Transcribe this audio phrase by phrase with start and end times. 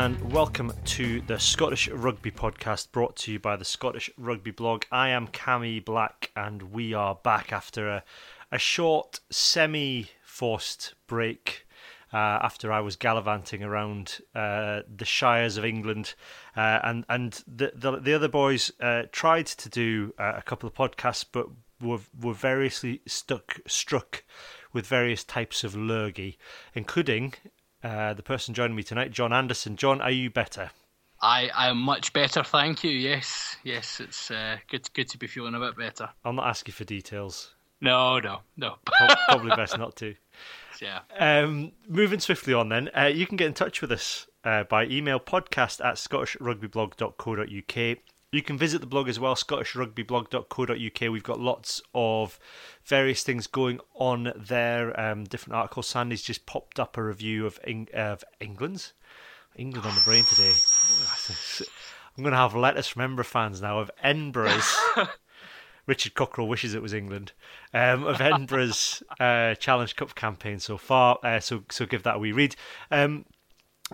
[0.00, 4.84] And welcome to the Scottish Rugby Podcast brought to you by the Scottish Rugby blog.
[4.90, 8.04] I am Cammy Black and we are back after a,
[8.50, 11.66] a short semi forced break
[12.14, 16.14] uh, after I was gallivanting around uh, the shires of England,
[16.56, 20.66] uh, and and the, the, the other boys uh, tried to do uh, a couple
[20.66, 21.46] of podcasts, but
[21.78, 24.24] were were variously stuck struck
[24.72, 26.38] with various types of lurgy,
[26.74, 27.34] including
[27.82, 29.76] uh, the person joining me tonight, John Anderson.
[29.76, 30.70] John, are you better?
[31.22, 32.90] I I am much better, thank you.
[32.90, 34.30] Yes, yes, it's
[34.70, 36.10] good good to be feeling a bit better.
[36.24, 37.54] I'll not ask you for details.
[37.80, 38.76] No, no, no.
[39.28, 40.14] Probably best not to.
[40.80, 41.00] Yeah.
[41.18, 44.86] Um, moving swiftly on, then, uh, you can get in touch with us uh, by
[44.86, 47.98] email podcast at scottishrugbyblog.co.uk.
[48.32, 51.12] You can visit the blog as well, scottishrugbyblog.co.uk.
[51.12, 52.38] We've got lots of
[52.84, 55.88] various things going on there, um, different articles.
[55.88, 58.92] Sandy's just popped up a review of, Eng- of England's.
[59.56, 60.52] England on the brain today.
[62.16, 64.76] I'm going to have letters from Edinburgh fans now of Edinburgh's.
[65.86, 67.32] Richard Cockerill wishes it was England,
[67.74, 71.18] um, of Edinburgh's uh, Challenge Cup campaign so far.
[71.24, 72.54] Uh, so so give that a wee read.
[72.92, 73.24] Um,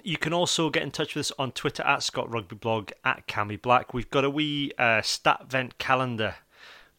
[0.02, 3.26] you can also get in touch with us on Twitter at Scott Rugby Blog at
[3.26, 3.94] Cammy Black.
[3.94, 6.36] We've got a wee uh, stat vent calendar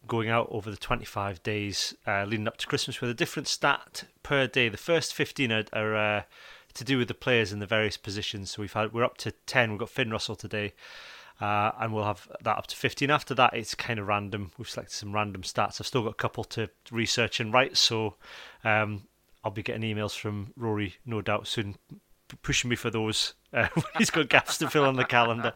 [0.08, 4.06] going out over the 25 days uh, leading up to Christmas with a different stat
[4.24, 4.70] per day.
[4.70, 6.22] The first 15 are, are uh,
[6.74, 8.52] to do with the players in the various positions.
[8.52, 9.72] So we've had we're up to 10.
[9.72, 10.74] We've got Finn Russell today.
[11.40, 13.12] Uh, and we'll have that up to 15.
[13.12, 14.52] After that, it's kind of random.
[14.58, 15.80] We've selected some random stats.
[15.80, 18.16] I've still got a couple to research and write, so
[18.64, 19.04] um,
[19.44, 21.76] I'll be getting emails from Rory, no doubt, soon,
[22.42, 23.34] pushing me for those.
[23.54, 25.54] Uh, he's got gaps to fill on the calendar.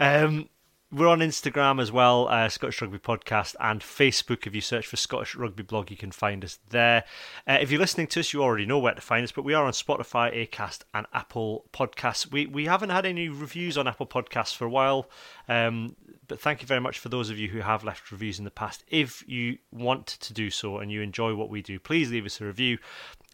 [0.00, 0.48] Um,
[0.90, 4.46] we're on Instagram as well, uh, Scottish Rugby Podcast, and Facebook.
[4.46, 7.04] If you search for Scottish Rugby Blog, you can find us there.
[7.46, 9.52] Uh, if you're listening to us, you already know where to find us, but we
[9.52, 12.30] are on Spotify, Acast, and Apple Podcasts.
[12.30, 15.10] We we haven't had any reviews on Apple Podcasts for a while,
[15.46, 15.94] um,
[16.26, 18.50] but thank you very much for those of you who have left reviews in the
[18.50, 18.82] past.
[18.88, 22.40] If you want to do so and you enjoy what we do, please leave us
[22.40, 22.78] a review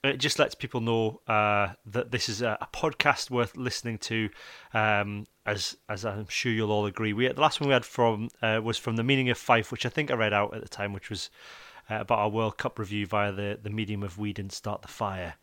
[0.04, 4.28] it just lets people know uh, that this is a, a, podcast worth listening to.
[4.72, 8.28] Um, as as I'm sure you'll all agree, we the last one we had from
[8.42, 10.69] uh, was from the meaning of Fife, which I think I read out at the
[10.69, 11.31] time, which was
[11.91, 14.88] uh, about our World Cup review via the the medium of We Didn't Start the
[14.88, 15.34] Fire.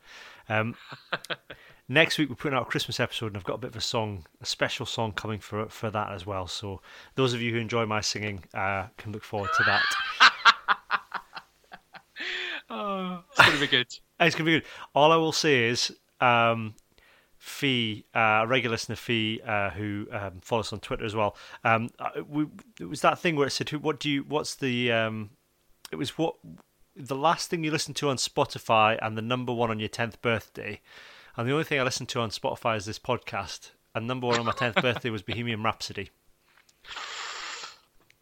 [0.50, 0.76] Um,
[1.88, 3.82] next week we're putting out a Christmas episode, and I've got a bit of a
[3.82, 6.48] song, a special song coming for for that as well.
[6.48, 6.82] So
[7.16, 9.84] those of you who enjoy my singing uh, can look forward to that.
[12.70, 13.88] oh, it's gonna be good.
[14.22, 14.68] It's gonna be good.
[14.94, 16.76] All I will say is, um,
[17.38, 21.36] Fee, uh, a regular listener, Fee, uh, who um, follows us on Twitter as well.
[21.64, 22.46] Um, uh, we,
[22.80, 24.24] it was that thing where it said, "What do you?
[24.28, 25.32] What's the?" Um,
[25.92, 26.36] it was what
[26.96, 30.22] the last thing you listened to on Spotify and the number one on your tenth
[30.22, 30.82] birthday.
[31.36, 33.72] And the only thing I listened to on Spotify is this podcast.
[33.96, 36.10] And number one on my tenth birthday was Bohemian Rhapsody.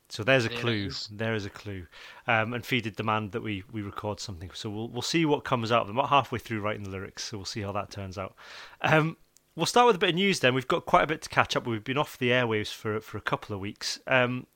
[0.09, 0.89] So there's a clue.
[1.11, 1.85] There is a clue.
[2.25, 4.49] Um, and Fee did demand that we, we record something.
[4.53, 5.97] So we'll we'll see what comes out of them.
[5.97, 8.35] About halfway through writing the lyrics, so we'll see how that turns out.
[8.81, 9.17] Um,
[9.55, 10.55] we'll start with a bit of news then.
[10.55, 11.67] We've got quite a bit to catch up.
[11.67, 13.99] We've been off the airwaves for for a couple of weeks.
[14.07, 14.47] Um,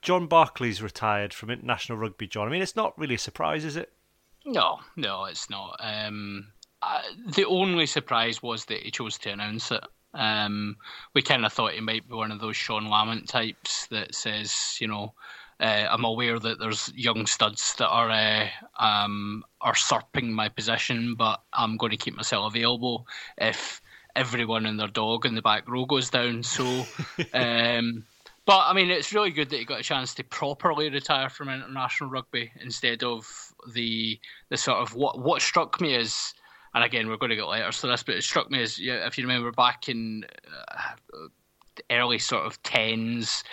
[0.00, 2.26] John Barclay's retired from international rugby.
[2.26, 3.92] John, I mean, it's not really a surprise, is it?
[4.44, 5.76] No, no, it's not.
[5.78, 6.48] Um,
[6.82, 7.02] uh,
[7.34, 9.84] the only surprise was that he chose to announce it.
[10.14, 10.76] Um,
[11.14, 14.76] we kind of thought he might be one of those Sean Lamont types that says,
[14.80, 15.14] you know,
[15.60, 21.14] uh, I'm aware that there's young studs that are uh, um, are usurping my position,
[21.14, 23.06] but I'm going to keep myself available
[23.38, 23.80] if
[24.16, 26.42] everyone and their dog in the back row goes down.
[26.42, 26.64] So,
[27.32, 28.04] um,
[28.44, 31.48] but I mean, it's really good that he got a chance to properly retire from
[31.48, 33.24] international rugby instead of
[33.72, 34.18] the
[34.48, 36.34] the sort of what what struck me as
[36.74, 39.18] and again, we're going to get letters to this, but it struck me as if
[39.18, 40.24] you remember back in
[40.68, 41.26] uh,
[41.90, 43.44] early sort of tens.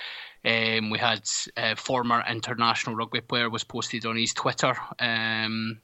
[0.45, 1.27] Um, we had
[1.57, 5.81] a uh, former international rugby player was posted on his Twitter um,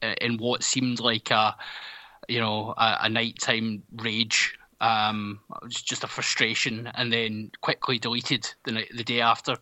[0.00, 1.56] uh, in what seemed like a
[2.28, 8.72] you know a, a nighttime rage, um, just a frustration, and then quickly deleted the
[8.72, 9.56] night, the day after.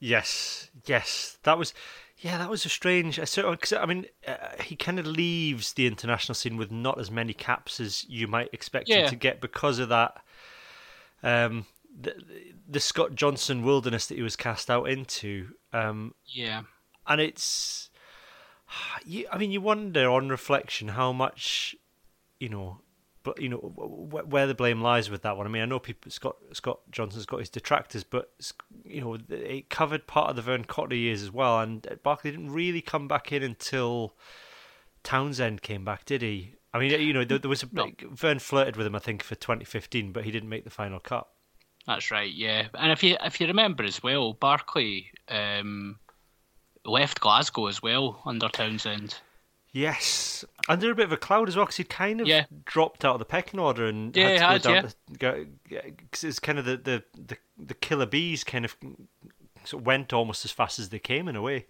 [0.00, 1.74] Yes, yes, that was
[2.18, 3.16] yeah, that was a strange.
[3.16, 7.34] Because I mean, uh, he kind of leaves the international scene with not as many
[7.34, 9.04] caps as you might expect yeah.
[9.04, 10.16] him to get because of that.
[11.22, 11.66] Um,
[11.98, 12.14] the,
[12.68, 15.48] the Scott Johnson wilderness that he was cast out into.
[15.72, 16.62] Um, yeah,
[17.06, 17.90] and it's.
[19.04, 21.76] You, I mean, you wonder on reflection how much,
[22.40, 22.80] you know,
[23.38, 25.46] you know where the blame lies with that one.
[25.46, 28.30] I mean, I know people Scott Scott Johnson's got his detractors, but
[28.84, 32.52] you know it covered part of the Vern Cotter years as well, and Barclay didn't
[32.52, 34.14] really come back in until
[35.02, 36.54] Townsend came back, did he?
[36.74, 37.90] I mean, you know, there, there was a no.
[38.10, 41.26] Vern flirted with him, I think, for 2015, but he didn't make the final cut.
[41.86, 42.66] That's right, yeah.
[42.74, 45.98] And if you if you remember as well, Barclay um,
[46.84, 49.18] left Glasgow as well under Townsend.
[49.72, 52.44] Yes, under a bit of a cloud as well because he'd kind of yeah.
[52.64, 55.80] dropped out of the pecking order and yeah, had to go down yeah.
[55.84, 58.76] because it's kind of the, the, the, the killer bees kind of
[59.64, 61.66] sort of went almost as fast as they came in a way.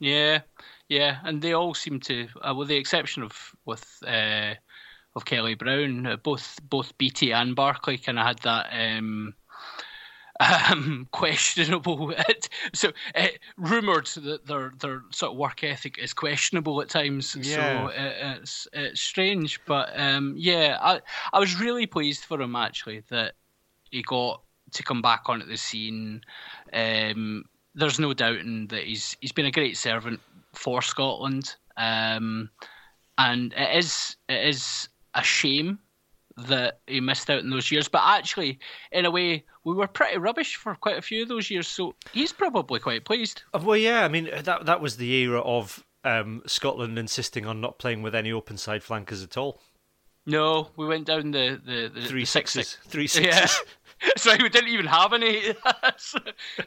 [0.00, 0.40] Yeah,
[0.88, 4.54] yeah, and they all seem to, uh, with the exception of with uh,
[5.14, 8.68] of Kelly Brown, uh, both both BT and Barclay kind of had that.
[8.72, 9.34] Um,
[10.40, 12.12] um, questionable.
[12.72, 13.26] so uh,
[13.56, 17.36] rumored that their their sort of work ethic is questionable at times.
[17.36, 17.54] Yeah.
[17.54, 21.00] So uh, it's it's strange, but um, yeah, I
[21.32, 23.34] I was really pleased for him actually that
[23.90, 24.42] he got
[24.72, 26.22] to come back onto the scene.
[26.72, 27.44] Um,
[27.74, 30.20] there's no doubting that he's he's been a great servant
[30.54, 32.50] for Scotland, um,
[33.18, 35.78] and it is it is a shame
[36.48, 37.88] that he missed out in those years.
[37.88, 38.58] But actually,
[38.92, 41.94] in a way, we were pretty rubbish for quite a few of those years, so
[42.12, 43.42] he's probably quite pleased.
[43.54, 47.60] Uh, well, yeah, I mean that that was the era of um, Scotland insisting on
[47.60, 49.60] not playing with any open side flankers at all.
[50.26, 53.60] No, we went down the the, the three the sixes, six, three sixes.
[54.02, 54.10] Yeah.
[54.16, 55.52] Sorry, we didn't even have any.
[55.82, 56.14] that's,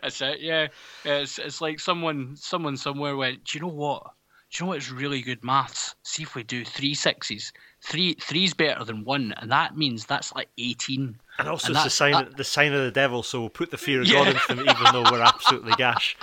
[0.01, 0.39] that's it.
[0.39, 0.67] Yeah,
[1.03, 3.45] it's it's like someone someone somewhere went.
[3.45, 4.03] Do you know what?
[4.51, 5.95] Do you know what's really good maths?
[6.03, 7.51] See if we do three sixes.
[7.83, 11.17] Three three's better than one, and that means that's like eighteen.
[11.37, 12.27] And also, and it's the sign that...
[12.27, 13.23] of, the sign of the devil.
[13.23, 14.13] So we'll put the fear of yeah.
[14.13, 16.15] God into them, even though we're absolutely gash.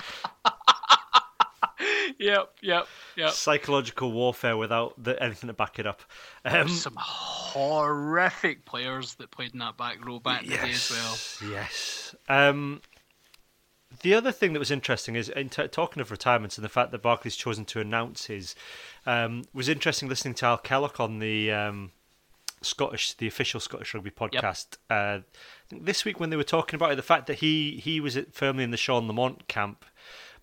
[2.19, 2.87] yep, yep,
[3.17, 3.31] yep.
[3.33, 6.03] Psychological warfare without the, anything to back it up.
[6.47, 10.91] Um, some horrific players that played in that back row back in the day as
[10.91, 11.51] well.
[11.53, 12.15] Yes.
[12.29, 12.81] Um,
[14.03, 16.93] the other thing that was interesting is in t- talking of retirements and the fact
[16.93, 18.55] that Barclay's chosen to announce his
[19.07, 21.93] um, was interesting listening to Al Kellock on the um,
[22.63, 24.77] Scottish, the official Scottish Rugby podcast.
[24.91, 24.91] Yep.
[24.91, 25.19] Uh,
[25.71, 28.65] this week when they were talking about it, the fact that he he was firmly
[28.65, 29.85] in the Sean Lamont camp,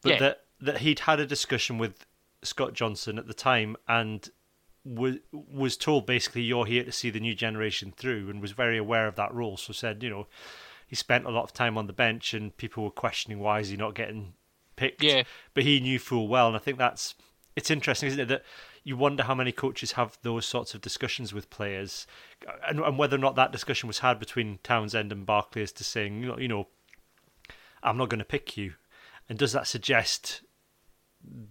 [0.01, 0.19] but yeah.
[0.19, 2.05] that that he'd had a discussion with
[2.41, 4.29] Scott Johnson at the time and
[4.83, 8.77] was was told basically you're here to see the new generation through and was very
[8.77, 9.57] aware of that role.
[9.57, 10.27] So said you know
[10.87, 13.69] he spent a lot of time on the bench and people were questioning why is
[13.69, 14.33] he not getting
[14.77, 15.03] picked.
[15.03, 15.23] Yeah.
[15.53, 17.13] But he knew full well, and I think that's
[17.57, 18.43] it's interesting, isn't it, that
[18.83, 22.05] you wonder how many coaches have those sorts of discussions with players,
[22.69, 25.83] and, and whether or not that discussion was had between Townsend and Barclay as to
[25.83, 26.67] saying, you know, you know,
[27.81, 28.75] I'm not going to pick you,
[29.27, 30.43] and does that suggest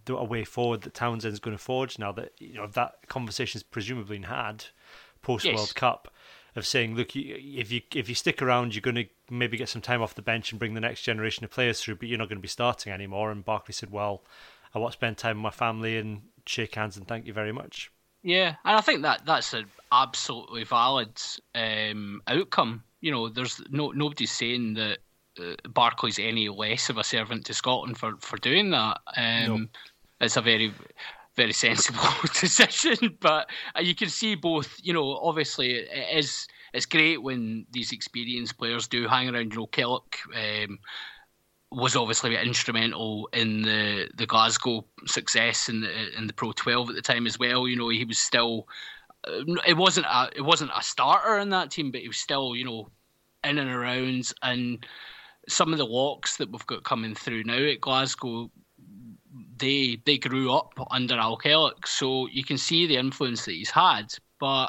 [0.08, 4.23] a way forward that Townsend's going to forge now that you know that conversation's presumably
[4.23, 4.67] had
[5.23, 5.73] post World yes.
[5.73, 6.14] Cup?
[6.55, 9.82] of saying, look, if you if you stick around, you're going to maybe get some
[9.82, 12.31] time off the bench and bring the next generation of players through, but you're not
[12.31, 13.31] going to be starting anymore.
[13.31, 14.23] And Barclay said, well,
[14.74, 17.52] I want to spend time with my family and shake hands and thank you very
[17.52, 17.90] much.
[18.22, 21.20] Yeah, and I think that that's an absolutely valid
[21.54, 22.82] um, outcome.
[23.00, 24.98] You know, there's no nobody's saying that
[25.38, 28.98] uh, Barclay's any less of a servant to Scotland for for doing that.
[29.16, 29.66] Um, no.
[30.20, 30.72] It's a very
[31.36, 32.00] very sensible
[32.40, 33.16] decision.
[33.20, 34.74] But uh, you can see both.
[34.82, 36.49] You know, obviously it is.
[36.73, 39.52] It's great when these experienced players do hang around.
[39.52, 40.78] You know, Kellock um,
[41.76, 46.97] was obviously instrumental in the the Glasgow success in the in the Pro 12 at
[46.97, 47.68] the time as well.
[47.68, 48.66] You know, he was still.
[49.26, 52.56] Uh, it wasn't a it wasn't a starter in that team, but he was still
[52.56, 52.88] you know
[53.45, 54.85] in and around and
[55.49, 58.50] some of the locks that we've got coming through now at Glasgow
[59.59, 61.38] they they grew up under Al
[61.85, 64.68] so you can see the influence that he's had, but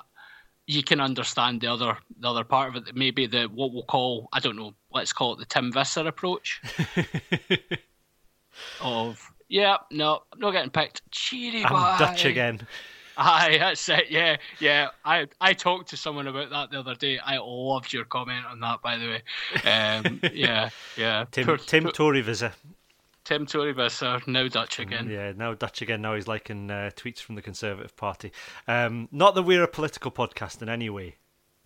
[0.65, 2.95] you can understand the other the other part of it.
[2.95, 6.61] Maybe the what we'll call I don't know, let's call it the Tim Visser approach.
[8.81, 11.09] of yeah, no, I'm not getting picked.
[11.11, 11.95] Cheery I'm bye.
[11.99, 12.67] Dutch again.
[13.19, 14.11] Aye, that's it.
[14.11, 14.89] Yeah, yeah.
[15.03, 17.17] I I talked to someone about that the other day.
[17.17, 19.21] I loved your comment on that, by the way.
[19.63, 21.25] Um, yeah, yeah.
[21.31, 22.53] Tim poor, Tim poor, Tory Visser.
[23.27, 25.09] Tim Toryvisser, now Dutch mm, again.
[25.09, 26.01] Yeah, now Dutch again.
[26.01, 28.31] Now he's liking uh, tweets from the Conservative Party.
[28.69, 31.15] Um, not that we're a political podcast in any way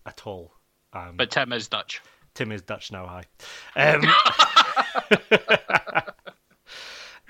[0.04, 0.54] at all.
[0.92, 2.02] Um, but Tim is Dutch.
[2.34, 3.24] Tim is Dutch now, hi.
[3.76, 4.02] Um,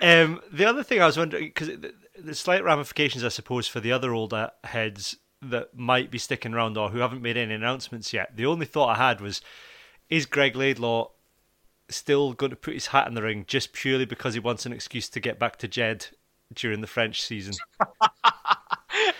[0.00, 1.70] um, the other thing I was wondering, because
[2.18, 6.76] the slight ramifications, I suppose, for the other older heads that might be sticking around
[6.76, 9.40] or who haven't made any announcements yet, the only thought I had was,
[10.08, 11.10] is Greg Laidlaw
[11.88, 14.72] still going to put his hat in the ring just purely because he wants an
[14.72, 16.06] excuse to get back to Jed
[16.54, 17.54] during the French season.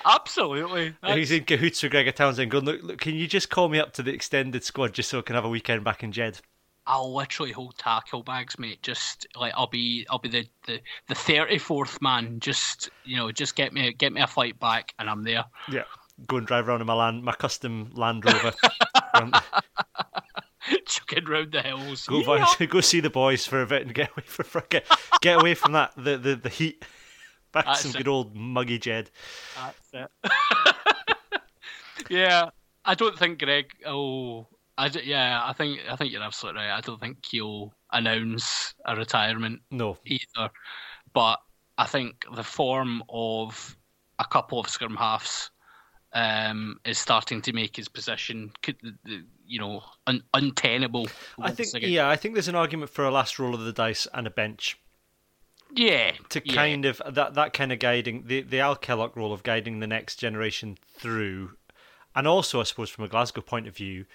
[0.04, 0.94] Absolutely.
[1.02, 1.16] That's...
[1.16, 3.92] He's in cahoots with Gregor Townsend going, look, look, can you just call me up
[3.94, 6.40] to the extended squad just so I can have a weekend back in Jed?
[6.86, 8.82] I'll literally hold tackle bags, mate.
[8.82, 12.40] Just like I'll be, I'll be the the the thirty fourth man.
[12.40, 15.44] Just you know, just get me get me a flight back, and I'm there.
[15.70, 15.84] Yeah,
[16.26, 18.52] go and drive around in my land, my custom Land Rover.
[19.14, 19.32] Um,
[20.86, 22.06] Chucking round the hills.
[22.06, 22.66] go, Yeah.
[22.66, 24.86] go see the boys for a bit and get away from get,
[25.20, 26.84] get away from that the the, the heat.
[27.52, 27.98] Back to That's some it.
[27.98, 29.10] good old muggy Jed.
[29.92, 30.32] That's it.
[32.10, 32.50] yeah,
[32.84, 33.70] I don't think Greg.
[33.86, 34.46] Oh,
[34.78, 36.76] I d- yeah, I think I think you're absolutely right.
[36.76, 40.50] I don't think he'll announce a retirement No, either.
[41.12, 41.40] But
[41.78, 43.76] I think the form of
[44.18, 45.50] a couple of scrum halves
[46.14, 48.76] um, is starting to make his position, could-
[49.46, 51.08] you know, un- untenable.
[51.40, 51.90] I think again.
[51.90, 54.30] yeah, I think there's an argument for a last roll of the dice and a
[54.30, 54.78] bench
[55.74, 56.54] yeah, to yeah.
[56.54, 59.86] kind of that that kind of guiding the the Al Kellock role of guiding the
[59.86, 61.56] next generation through,
[62.14, 64.06] and also I suppose from a Glasgow point of view,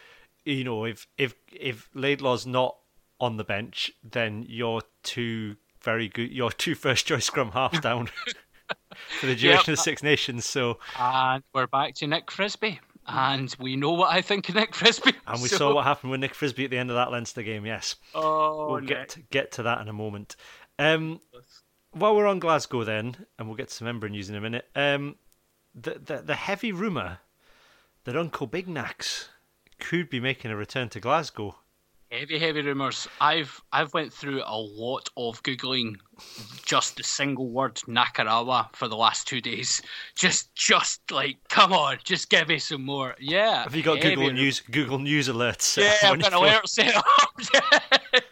[0.46, 2.78] you know if if if Laidlaw's not
[3.20, 8.10] on the bench, then you're two very good, your two first choice scrum halves down
[9.20, 10.46] for the duration of the Six Nations.
[10.46, 12.80] So And we're back to Nick Frisby.
[13.10, 15.14] And we know what I think of Nick Frisby.
[15.28, 17.42] and we so- saw what happened with Nick Frisby at the end of that Leinster
[17.42, 17.66] game.
[17.66, 17.96] Yes.
[18.14, 18.90] Oh, we'll Nick.
[18.90, 20.36] get to, get to that in a moment.
[20.78, 21.22] Um,
[22.00, 24.68] while we're on Glasgow, then, and we'll get to some member news in a minute.
[24.76, 25.16] Um,
[25.76, 27.20] the the, the heavy rumor
[28.06, 29.30] that Uncle Big Knacks
[29.80, 31.56] could be making a return to Glasgow.
[32.10, 33.06] Heavy, heavy rumours.
[33.20, 35.98] I've I've went through a lot of googling
[36.66, 39.82] just the single word Nakarawa for the last two days.
[40.16, 43.16] Just, just like, come on, just give me some more.
[43.20, 43.62] Yeah.
[43.64, 45.78] Have you got Google ru- News Google News alerts?
[45.78, 47.06] Yeah, I've got your an alert set up.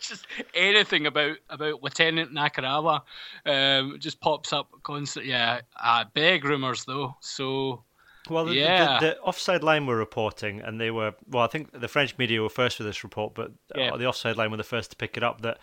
[0.10, 3.02] Yeah, just anything about about Leone Nakarawa
[3.46, 5.32] um, just pops up constantly.
[5.32, 7.16] Yeah, uh, big rumours though.
[7.22, 7.84] So
[8.30, 9.00] Well, the, the- Yeah.
[9.00, 11.44] the, the offside line were reporting, and they were well.
[11.44, 13.94] I think the French media were first with this report, but Yeah.
[13.94, 15.42] uh, the offside line were the first to pick it up.
[15.42, 15.60] That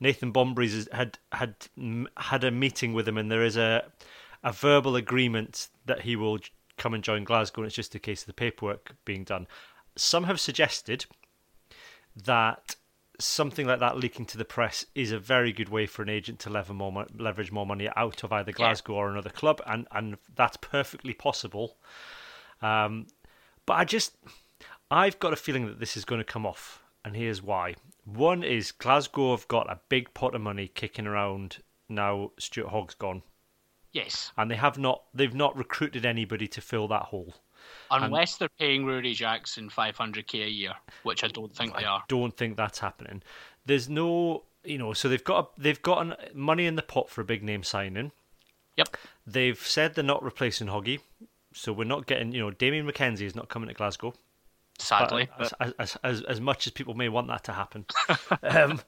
[0.00, 1.54] Nathan Bombrys had had
[2.16, 3.84] had a meeting with him, and there is a
[4.42, 6.38] a verbal agreement that he will
[6.76, 7.62] come and join Glasgow.
[7.62, 9.46] And it's just a case of the paperwork being done.
[9.96, 11.06] Some have suggested
[12.24, 12.76] that
[13.20, 16.38] something like that leaking to the press is a very good way for an agent
[16.40, 20.16] to lever more leverage more money out of either Glasgow or another club, and and
[20.34, 21.76] that's perfectly possible.
[22.60, 23.06] Um,
[23.66, 24.16] but I just,
[24.90, 27.74] I've got a feeling that this is going to come off, and here's why.
[28.04, 32.32] One is Glasgow have got a big pot of money kicking around now.
[32.38, 33.22] Stuart Hogg's gone,
[33.92, 37.34] yes, and they have not, they've not recruited anybody to fill that hole.
[37.90, 42.02] Unless they're paying Rory Jackson 500k a year, which I don't think they are.
[42.08, 43.22] don't think that's happening.
[43.66, 47.20] There's no, you know, so they've got they've got an, money in the pot for
[47.20, 48.12] a big name signing.
[48.76, 48.96] Yep.
[49.26, 51.00] They've said they're not replacing Hoggy,
[51.52, 54.14] so we're not getting, you know, Damian McKenzie is not coming to Glasgow.
[54.78, 57.84] Sadly, but but as, as, as as much as people may want that to happen.
[58.42, 58.80] um,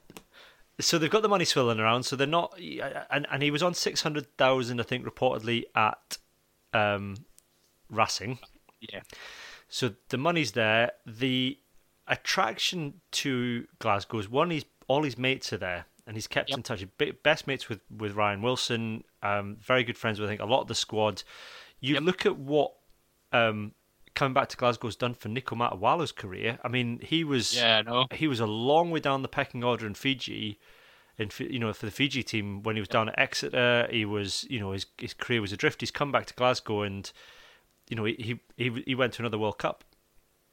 [0.79, 2.03] so they've got the money swirling around.
[2.03, 2.59] So they're not,
[3.09, 6.17] and and he was on six hundred thousand, I think, reportedly at
[6.73, 7.15] um,
[7.89, 8.39] Racing.
[8.79, 9.01] Yeah,
[9.69, 10.91] So the money's there.
[11.05, 11.57] The
[12.07, 14.51] attraction to Glasgow is one.
[14.51, 16.57] He's all his mates are there, and he's kept Yep.
[16.57, 16.85] in touch.
[16.97, 19.03] Be- Best mates with with Ryan Wilson.
[19.21, 21.23] Um, very good friends with I think a lot of the squad.
[21.79, 22.03] You Yep.
[22.03, 22.73] look at what
[23.33, 23.73] um,
[24.15, 26.59] coming back to Glasgow's done for Nico Matawalu's career.
[26.63, 29.85] I mean, he was yeah, no, he was a long way down the pecking order
[29.85, 30.59] in Fiji.
[31.31, 34.45] Fi- you know, for the Fiji team when he was down at Exeter, he was
[34.49, 35.81] you know his his career was adrift.
[35.81, 37.11] He's come back to Glasgow and
[37.89, 39.83] you know he he he went to another World Cup.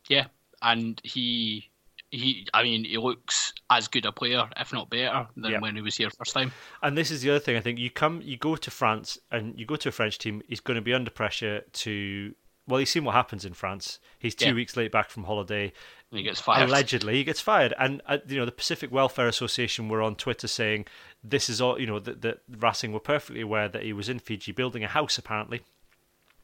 [0.08, 0.26] yeah,
[0.62, 1.70] and he.
[2.10, 5.58] He, I mean, he looks as good a player, if not better, than Yeah.
[5.58, 6.52] when he was here first time.
[6.80, 7.56] And this is the other thing.
[7.56, 10.40] I think you come, you go to France, and you go to a French team.
[10.46, 12.32] He's going to be under pressure to.
[12.68, 13.98] Well, he's seen what happens in France.
[14.20, 14.52] He's two Yeah.
[14.52, 15.72] weeks late back from holiday.
[16.12, 16.68] And he gets fired.
[16.68, 17.74] Allegedly, he gets fired.
[17.80, 20.86] And uh, you know, the Pacific Welfare Association were on Twitter saying
[21.24, 21.80] this is all.
[21.80, 24.88] You know, that that Racing were perfectly aware that he was in Fiji building a
[24.88, 25.18] house.
[25.18, 25.62] Apparently,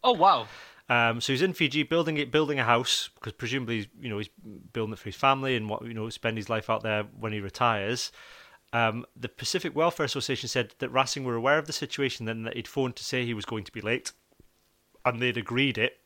[0.02, 0.48] oh wow,
[0.90, 4.28] um, so he's in Fiji building it, building a house because presumably, you know, he's
[4.72, 7.32] building it for his family and what you know, spend his life out there when
[7.32, 8.10] he retires.
[8.72, 12.56] Um, the Pacific Welfare Association said that Racing were aware of the situation, then that
[12.56, 14.10] he'd phoned to say he was going to be late,
[15.04, 16.00] and they'd agreed it.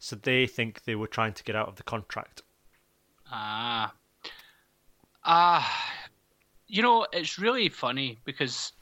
[0.00, 2.42] So they think they were trying to get out of the contract.
[3.30, 3.94] Ah.
[5.22, 5.94] Ah.
[6.66, 8.72] you know, it's really funny because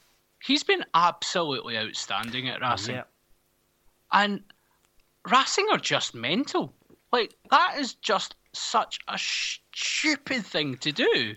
[0.43, 2.95] he's been absolutely outstanding at Racing.
[2.95, 3.03] Yeah.
[4.11, 4.43] And
[5.31, 6.75] Racing are just mental.
[7.13, 11.35] Like, that is just such a stupid thing to do.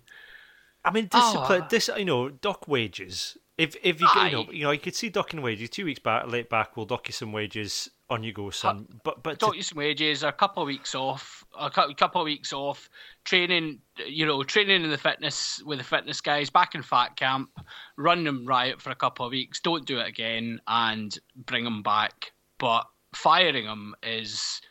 [0.83, 1.61] I mean, discipline.
[1.63, 1.67] Oh.
[1.69, 3.37] This, you know, dock wages.
[3.57, 5.69] If if you get, you know, you know, you could see docking wages.
[5.69, 7.89] Two weeks back, late back, we'll dock you some wages.
[8.09, 8.87] On you go, son.
[9.05, 12.25] But but to- you some wages, a couple of weeks off, a cou- couple of
[12.25, 12.89] weeks off,
[13.23, 17.49] training, you know, training in the fitness with the fitness guys, back in fat camp,
[17.97, 21.83] run them riot for a couple of weeks, don't do it again, and bring them
[21.83, 22.33] back.
[22.57, 24.61] But firing him is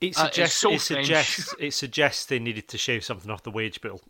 [0.00, 3.50] It Uh, suggests so it suggests it suggests they needed to shave something off the
[3.50, 4.00] wage bill,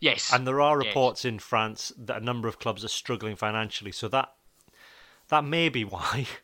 [0.00, 0.86] Yes, and there are yes.
[0.88, 3.92] reports in France that a number of clubs are struggling financially.
[3.92, 4.32] So that
[5.28, 6.26] that may be why.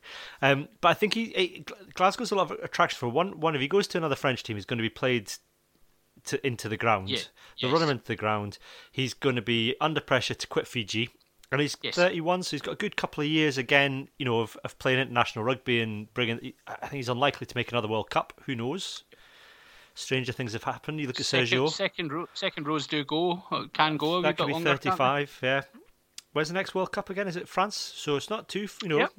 [0.42, 1.64] Um, but I think he, he
[1.94, 3.40] Glasgow's a lot of attraction for one.
[3.40, 5.32] One if he goes to another French team, he's going to be played
[6.26, 7.08] to into the ground.
[7.08, 7.18] Yeah,
[7.60, 7.72] They'll yes.
[7.72, 8.58] run him into the ground.
[8.92, 11.08] He's going to be under pressure to quit Fiji.
[11.52, 11.94] And he's Yes.
[11.94, 14.98] 31, so he's got a good couple of years again, you know, of, of playing
[14.98, 16.52] international rugby and bringing.
[16.66, 18.40] I think he's unlikely to make another World Cup.
[18.46, 19.04] Who knows?
[19.94, 21.00] Stranger things have happened.
[21.00, 21.70] You look at second, Sergio.
[21.70, 24.70] second, ro- second rows do go, uh, can go that could be longer.
[24.76, 25.38] 35.
[25.42, 25.62] Yeah.
[26.32, 27.28] Where's the next World Cup again?
[27.28, 27.76] Is it France?
[27.76, 28.66] So it's not too.
[28.82, 29.12] You know, Yep.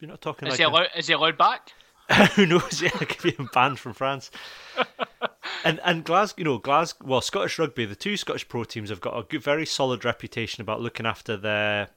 [0.00, 0.88] you're not talking Is like he a- allowed?
[0.96, 1.72] Is he allowed back?
[2.36, 2.80] Who knows?
[2.82, 4.30] Yeah, it could be banned from France.
[5.64, 7.06] and and Glasgow, you know, Glasgow.
[7.06, 10.60] Well, Scottish rugby, the two Scottish pro teams have got a good, very solid reputation
[10.62, 11.88] about looking after their,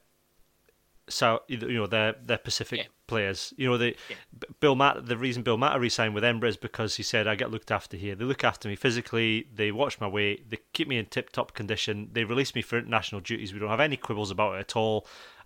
[1.07, 2.85] so you know, their their Pacific Yeah.
[3.07, 3.53] players.
[3.57, 4.15] You know, the Yeah.
[4.59, 5.01] Bill Mata.
[5.01, 7.95] The reason Bill Mata re-signed with Embra is because he said, "I get looked after
[7.95, 8.15] here.
[8.15, 9.47] They look after me physically.
[9.53, 10.49] They watch my weight.
[10.49, 12.09] They keep me in tip-top condition.
[12.13, 13.53] They release me for international duties.
[13.53, 15.05] We don't have any quibbles about it at all."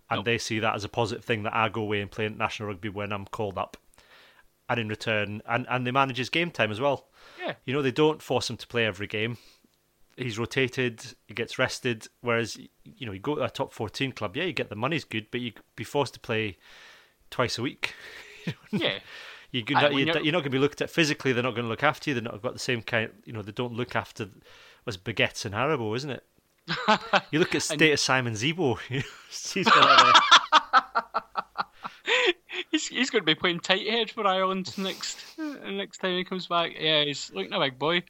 [0.10, 0.26] And Nope.
[0.26, 2.90] they see that as a positive thing that I go away and play international rugby
[2.90, 3.78] when I'm called up
[4.70, 7.08] and in return, and, and they manage his game time as well.
[7.40, 7.54] Yeah.
[7.66, 9.38] You know, they don't force him to play every game.
[10.16, 12.08] He's rotated, he gets rested.
[12.22, 15.04] Whereas, you know, you go to a top 14 club, yeah, you get the money's
[15.04, 16.58] good, but you'd be forced to play
[17.30, 17.94] twice a week.
[18.72, 19.00] Yeah.
[19.52, 21.70] You're, gonna, you're, you're- not going to be looked at physically, they're not going to
[21.70, 24.28] look after you, they're not got the same kind, you know, they don't look after,
[24.84, 26.26] was Baguettes and Haribo, isn't it?
[27.32, 28.80] you look at state of Simon Zebo,
[29.54, 30.22] he's got
[32.74, 36.48] he's, he's going to be playing tight head for Ireland next next time he comes
[36.48, 36.72] back.
[36.78, 38.04] Yeah, he's looking a big boy.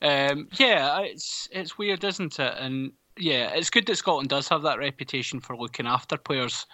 [0.00, 2.54] Um, yeah, it's it's weird, isn't it?
[2.58, 6.66] And yeah, it's good that Scotland does have that reputation for looking after players.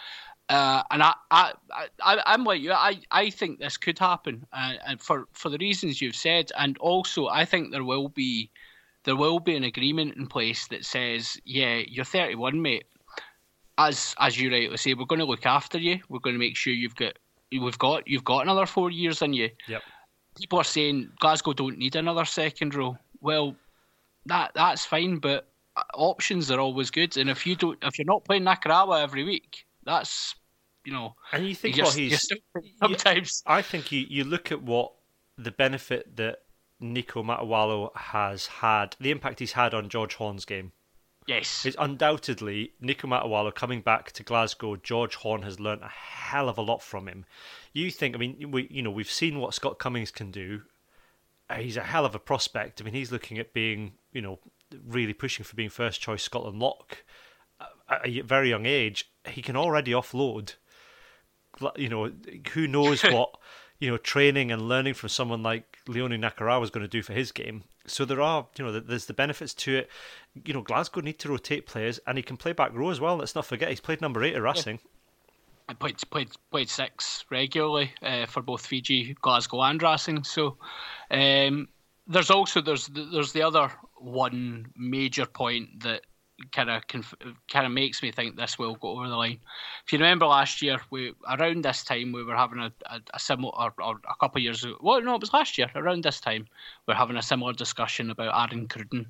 [0.48, 1.52] Uh, and I, I,
[2.02, 2.72] I, I'm like you.
[2.72, 6.76] I, I think this could happen, uh, and for for the reasons you've said, and
[6.78, 8.50] also I think there will be
[9.04, 12.84] there will be an agreement in place that says, yeah, you're 31, mate
[13.78, 16.00] as as you rightly say, we're going to look after you.
[16.08, 17.18] We're going to make sure you've got
[17.60, 19.50] we've got you've got another four years in you.
[19.68, 19.82] Yep.
[20.38, 22.96] People are saying Glasgow don't need another second row.
[23.20, 23.56] Well,
[24.26, 27.16] that that's fine, but uh, options are always good.
[27.16, 30.34] And if you don't, if you're not playing Nakarawa every week, that's
[30.84, 32.28] you know, and you think what he's,
[32.82, 34.92] sometimes I think you, you look at what
[35.38, 36.38] the benefit that
[36.80, 40.72] Nico Matawalu has had, the impact he's had on George Horn's game.
[41.26, 44.76] Yes, Is undoubtedly Nico Matawalu coming back to Glasgow.
[44.76, 47.24] George Horn has learnt a hell of a lot from him.
[47.72, 48.14] You think?
[48.14, 50.62] I mean, we you know we've seen what Scott Cummings can do.
[51.48, 52.80] Uh, He's a hell of a prospect.
[52.80, 54.40] I mean, he's looking at being you know
[54.86, 57.04] really pushing for being first choice Scotland lock
[57.88, 59.10] at a very young age.
[59.26, 60.54] He can already offload.
[61.76, 62.10] You know,
[62.52, 63.36] who knows what
[63.78, 67.12] you know training and learning from someone like Leone Nakarawa is going to do for
[67.12, 67.64] his game.
[67.86, 69.90] So there are, you know, there's the benefits to it.
[70.44, 73.16] You know, Glasgow need to rotate players, and he can play back row as well.
[73.16, 74.78] Let's not forget he's played number eight at Racing.
[75.68, 80.24] I played played played six regularly uh, for both Fiji, Glasgow, and Racing.
[80.24, 80.56] So
[81.10, 81.68] um,
[82.06, 86.02] there's also there's there's the other one major point that
[86.50, 87.14] kind of conf-
[87.50, 89.38] kind of makes me think this will go over the line.
[89.86, 93.20] If you remember last year, we around this time we were having a, a, a
[93.20, 94.76] similar or, or a couple of years ago.
[94.80, 95.70] Well, no, it was last year.
[95.74, 96.46] Around this time,
[96.86, 99.06] we are having a similar discussion about Aaron Cruden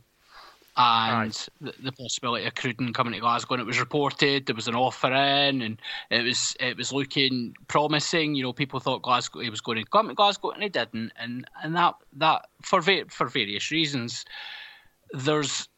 [0.76, 3.54] and the, the possibility of Cruden coming to Glasgow.
[3.54, 5.80] And it was reported there was an offer in, and
[6.10, 8.34] it was it was looking promising.
[8.34, 11.12] You know, people thought Glasgow he was going to come to Glasgow, and he didn't.
[11.16, 14.24] And and that that for va- for various reasons,
[15.12, 15.68] there's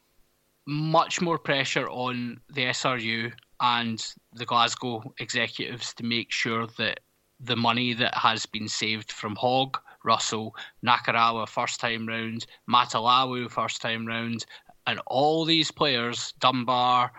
[0.67, 7.01] much more pressure on the SRU and the Glasgow executives to make sure that
[7.41, 10.55] the money that has been saved from Hogg, Russell,
[10.85, 14.47] Nakarawa first time round, Matawalu first time round,
[14.87, 17.13] and all these players, Dunbar,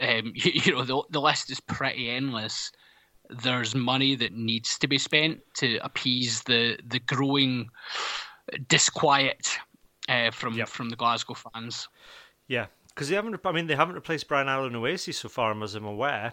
[0.00, 2.72] um, you, you know, the, the list is pretty endless.
[3.30, 7.68] There's money that needs to be spent to appease the, the growing
[8.68, 9.58] disquiet
[10.08, 10.68] uh, from Yep.
[10.68, 11.88] from the Glasgow fans.
[12.46, 13.38] Yeah, because they haven't.
[13.44, 16.32] I mean, they haven't replaced Brian Alainu'uese so far, as I'm aware.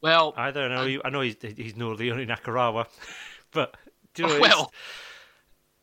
[0.00, 0.64] Well, Either.
[0.64, 0.86] I know.
[0.86, 2.86] he, I know he's he's no Leone Nakarawa,
[3.52, 3.76] but
[4.14, 4.72] do you know, well,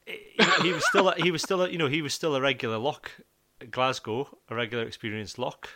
[0.61, 2.77] he, was still a, he was still a, you know he was still a regular
[2.77, 3.11] lock
[3.69, 5.69] Glasgow, a regular experienced lock.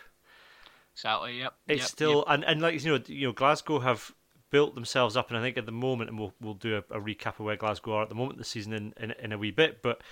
[0.94, 1.38] exactly.
[1.38, 1.54] Yep.
[1.68, 2.24] It's yep, still yep.
[2.28, 4.12] and and like you know you know Glasgow have
[4.50, 7.00] built themselves up, and I think at the moment, and we'll we'll do a, a
[7.00, 9.50] recap of where Glasgow are at the moment this season in, in in a wee
[9.50, 10.02] bit, but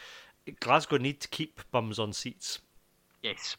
[0.61, 2.61] Glasgow need to keep bums on seats.
[3.23, 3.57] yes.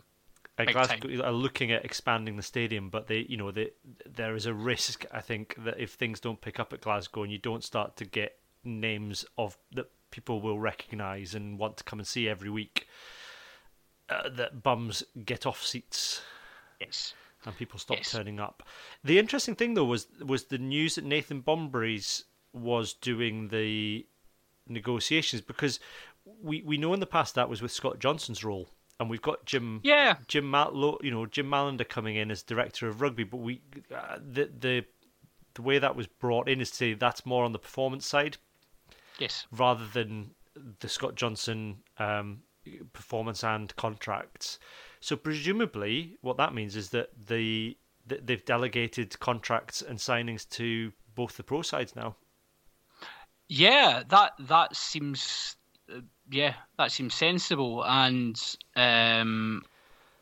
[0.58, 3.72] And Big Glasgow are looking at expanding the stadium, but they, you know, they,
[4.06, 5.06] there is a risk.
[5.12, 8.06] I think that if things don't pick up at Glasgow and you don't start to
[8.06, 12.88] get names of that people will recognise and want to come and see every week.
[14.10, 16.22] Uh, that bums get off seats.
[16.80, 17.14] Yes.
[17.46, 18.12] And people stop Yes.
[18.12, 18.62] turning up.
[19.04, 24.06] The interesting thing though was was the news that Nathan Bombrys was doing the
[24.68, 25.80] negotiations because
[26.42, 29.46] we we know in the past that was with Scott Johnson's role, and we've got
[29.46, 30.18] Jim Yeah.
[30.28, 30.46] Jim
[31.02, 33.62] you know Jim Mallinder coming in as director of rugby, but we
[33.94, 34.86] uh, the the
[35.56, 38.38] the way that was brought in is to say that's more on the performance side
[39.20, 39.48] Yes.
[39.52, 40.32] rather than
[40.80, 42.42] the Scott Johnson um,
[42.96, 44.60] performance and contracts.
[45.00, 47.78] So presumably, what that means is that the
[48.08, 52.16] that they've delegated contracts and signings to both the pro sides now.
[53.48, 55.56] Yeah, that that seems
[55.94, 58.40] uh, yeah, that seems sensible, and
[58.76, 59.64] um,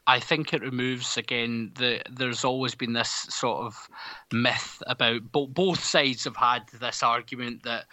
[0.06, 2.02] I think it removes again the.
[2.12, 3.88] There's always been this sort of
[4.32, 7.86] myth about bo- both sides have had this argument that.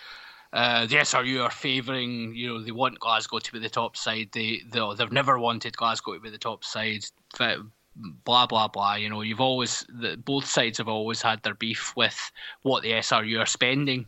[0.53, 4.31] Uh, the SRU are favouring, you know, they want Glasgow to be the top side.
[4.33, 7.05] They, they they've never wanted Glasgow to be the top side.
[8.25, 8.95] Blah blah blah.
[8.95, 12.19] You know, you've always the, both sides have always had their beef with
[12.63, 14.07] what the SRU are spending.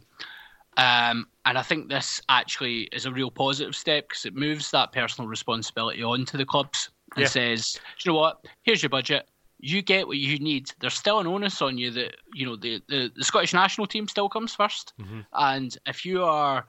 [0.78, 4.92] Um, and I think this actually is a real positive step because it moves that
[4.92, 7.28] personal responsibility onto the clubs and Yeah.
[7.28, 8.44] says, you know what?
[8.62, 9.28] Here's your budget.
[9.64, 10.70] You get what you need.
[10.80, 14.08] There's still an onus on you that you know the the, the Scottish national team
[14.08, 15.20] still comes 1st mm-hmm.
[15.32, 16.66] and if you are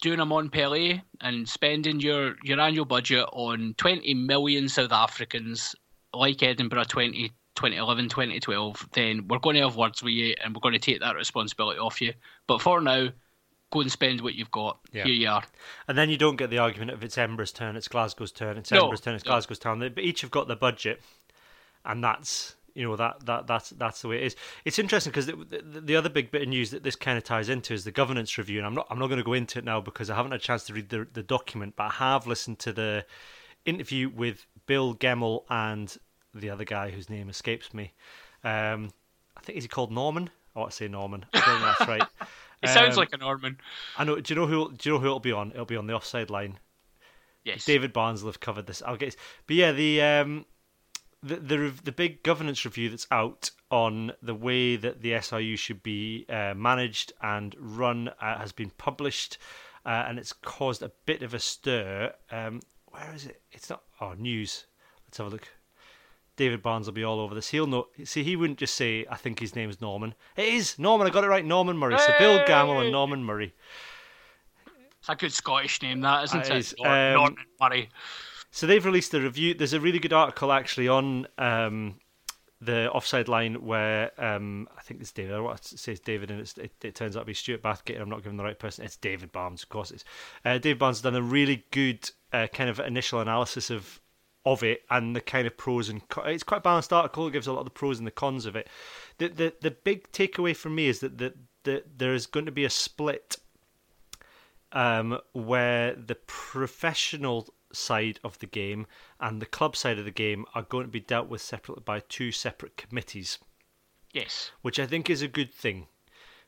[0.00, 5.74] doing a Montpellier and spending your, your annual budget on 20 million South Africans
[6.12, 10.60] like Edinburgh 20, 2011, 2012, then we're going to have words with you and we're
[10.60, 12.12] going to take that responsibility off you.
[12.46, 13.08] But for now,
[13.72, 14.78] go and spend what you've got.
[14.92, 15.04] Yeah.
[15.04, 15.42] Here you are.
[15.88, 18.70] And then you don't get the argument of it's Edinburgh's turn, it's Glasgow's turn, it's
[18.70, 19.32] No, Edinburgh's turn, it's no.
[19.32, 19.78] Glasgow's turn.
[19.78, 21.02] They, but each have got their budget,
[21.86, 24.36] and that's you know that that that's that's the way it is.
[24.64, 27.24] It's interesting because the, the, the other big bit of news that this kind of
[27.24, 29.58] ties into is the governance review, and I'm not I'm not going to go into
[29.58, 31.90] it now because I haven't had a chance to read the the document, but I
[31.90, 33.06] have listened to the
[33.64, 35.96] interview with Bill Gammell and
[36.34, 37.92] the other guy whose name escapes me.
[38.44, 38.90] Um,
[39.36, 40.28] I think is he called Norman?
[40.54, 41.24] I want to say Norman.
[41.32, 42.02] I don't know if that's right.
[42.62, 43.58] It sounds Um, like a Norman.
[43.98, 44.18] I know.
[44.18, 44.72] Do you know who?
[44.72, 45.50] Do you know who it'll be on?
[45.50, 46.58] It'll be on the offside line.
[47.44, 47.66] Yes.
[47.66, 48.82] David Barnes will have covered this.
[48.82, 49.14] I'll get.
[49.46, 50.46] But yeah, the um,
[51.22, 55.82] the the the big governance review that's out on the way that the SRU should
[55.82, 59.38] be uh, managed and run uh, has been published,
[59.84, 62.12] uh, and it's caused a bit of a stir.
[62.30, 63.40] Um, where is it?
[63.52, 63.82] It's not.
[64.00, 64.66] Oh, news.
[65.06, 65.48] Let's have a look.
[66.36, 67.48] David Barnes will be all over this.
[67.48, 67.86] He'll know.
[68.04, 71.06] See, he wouldn't just say, "I think his name's Norman." It is Norman.
[71.06, 71.44] I got it right.
[71.44, 71.98] Norman Murray.
[71.98, 73.54] So Bill Gammell and Norman Murray.
[74.98, 76.58] It's a good Scottish name, that, isn't That it?
[76.58, 77.88] is, Nor- um, Norman Murray.
[78.56, 79.52] So they've released a review.
[79.52, 81.96] There's a really good article actually on um,
[82.58, 85.34] the offside line where um, I think it's David.
[85.34, 87.62] I want to say it's David, and it's, it, it turns out to be Stuart
[87.62, 88.00] Bathgate.
[88.00, 88.86] I'm not giving the right person.
[88.86, 89.90] It's David Barnes, of course.
[89.90, 90.04] It's
[90.42, 94.00] uh, David Barnes has done a really good uh, kind of initial analysis of
[94.46, 97.26] of it and the kind of pros and co- it's quite a balanced article.
[97.26, 98.70] It gives a lot of the pros and the cons of it.
[99.18, 102.52] The the the big takeaway for me is that the, the there is going to
[102.52, 103.36] be a split
[104.72, 108.86] um, where the professional side of the game
[109.20, 112.00] and the club side of the game are going to be dealt with separately by
[112.00, 113.38] two separate committees,
[114.12, 114.50] Yes.
[114.62, 115.86] which I think is a good thing.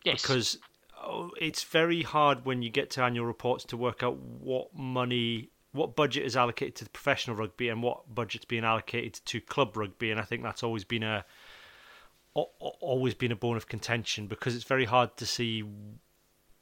[0.04, 0.22] Yes.
[0.22, 0.58] because
[1.02, 5.50] oh, it's very hard when you get to annual reports to work out what money
[5.72, 10.10] what budget is allocated to professional rugby and what budget's being allocated to club rugby.
[10.10, 11.24] And I think that's always been a
[12.34, 15.62] al- al- always been a bone of contention because it's very hard to see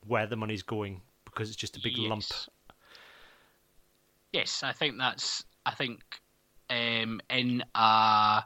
[0.04, 2.24] where the money's going because it's just a big lump
[4.32, 4.62] Yes.
[4.62, 5.44] I think that's.
[5.64, 6.00] I think
[6.70, 8.44] um, in a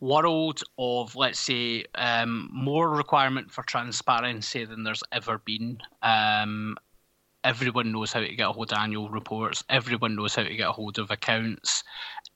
[0.00, 6.76] world of, let's say, um, more requirement for transparency than there's ever been, um,
[7.44, 9.64] everyone knows how to get a hold of annual reports.
[9.68, 11.84] Everyone knows how to get a hold of accounts.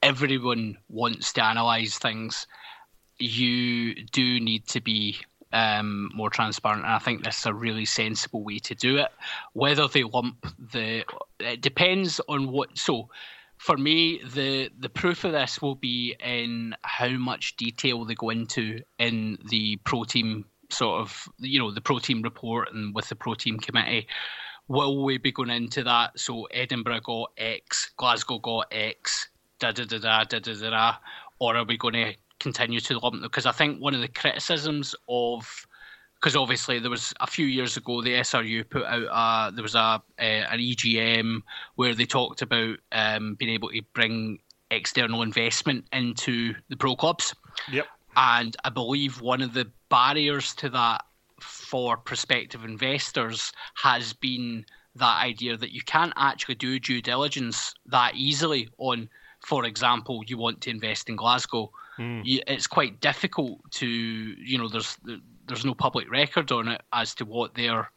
[0.02, 2.46] Everyone wants to analyse things.
[3.18, 5.16] You do need to be
[5.52, 9.08] um, more transparent, and I think this is a really sensible way to do it.
[9.52, 11.04] Whether they lump the,
[11.38, 12.76] it depends on what.
[12.78, 13.08] So,
[13.58, 18.30] for me, the the proof of this will be in how much detail they go
[18.30, 23.08] into in the pro team sort of, you know, the pro team report and with
[23.08, 24.06] the pro team committee.
[24.68, 26.18] Will we be going into that?
[26.18, 30.96] So Edinburgh got X, Glasgow got X, da da da da da da da, da
[31.40, 33.22] or are we going to continue to lump them?
[33.22, 35.66] Because I think one of the criticisms of
[36.16, 39.74] because obviously there was a few years ago the SRU put out a, there was
[39.74, 41.40] a, uh, an EGM
[41.76, 44.38] where they talked about um, being able to bring
[44.70, 47.34] external investment into the pro clubs,
[47.72, 47.86] Yep.
[48.16, 51.04] and I believe one of the barriers to that
[51.40, 58.14] for prospective investors has been that idea that you can't actually do due diligence that
[58.14, 59.08] easily on,
[59.40, 61.70] for example, you want to invest in Glasgow.
[62.00, 62.22] Mm.
[62.24, 64.96] You, it's quite difficult to, you know, there's
[65.46, 67.90] there's no public record on it as to what their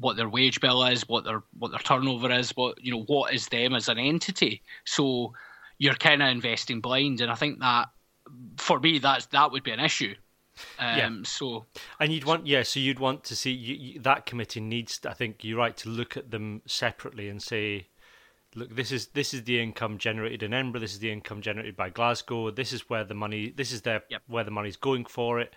[0.00, 3.32] what their wage bill is, what their what their turnover is, what you know, what
[3.32, 4.62] is them as an entity.
[4.84, 5.32] So
[5.78, 7.88] you're kind of investing blind, and I think that
[8.56, 10.14] for me that's that would be an issue.
[10.78, 11.10] Um, yeah.
[11.24, 11.66] So,
[12.00, 15.00] and you'd want, yeah, so you'd want to see you, you, that committee needs.
[15.06, 17.88] I think you're right to look at them separately and say,
[18.56, 20.80] look, this is this is the income generated in Edinburgh.
[20.80, 22.50] This is the income generated by Glasgow.
[22.50, 23.52] This is where the money.
[23.54, 24.22] This is their yep.
[24.26, 25.54] where the money's going for it,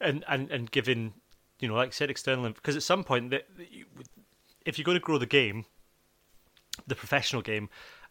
[0.00, 1.14] and and and given,
[1.60, 3.46] you know, like I said, external because at some point that
[4.66, 5.64] if you're going to grow the game,
[6.86, 7.70] the professional game,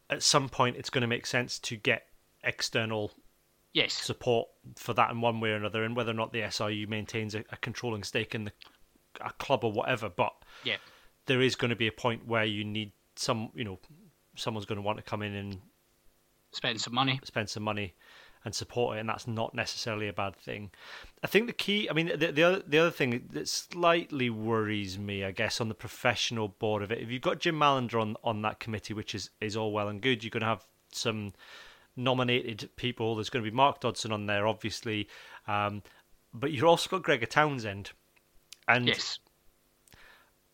[0.09, 2.07] at some point it's going to make sense to get
[2.43, 3.11] external
[3.73, 6.87] yes support for that in one way or another, and whether or not the SRU
[6.87, 8.51] maintains a, a controlling stake in the
[9.19, 10.09] a club or whatever.
[10.09, 10.77] But yeah,
[11.25, 13.79] there is going to be a point where you need some, you know,
[14.41, 15.57] someone's going to want to come in and
[16.51, 17.93] spend some money, spend some money,
[18.43, 20.71] and support it, and that's not necessarily a bad thing.
[21.23, 24.97] I think the key, I mean, the the other the other thing that slightly worries
[24.97, 28.17] me, I guess, on the professional board of it, if you've got Jim Mallinder on
[28.23, 31.33] on that committee, which is is all well and good, you're going to have some
[31.95, 33.15] nominated people.
[33.15, 35.07] There's going to be Mark Dodson on there, obviously,
[35.47, 35.83] um,
[36.33, 37.91] but you've also got Gregor Townsend,
[38.67, 39.19] and yes.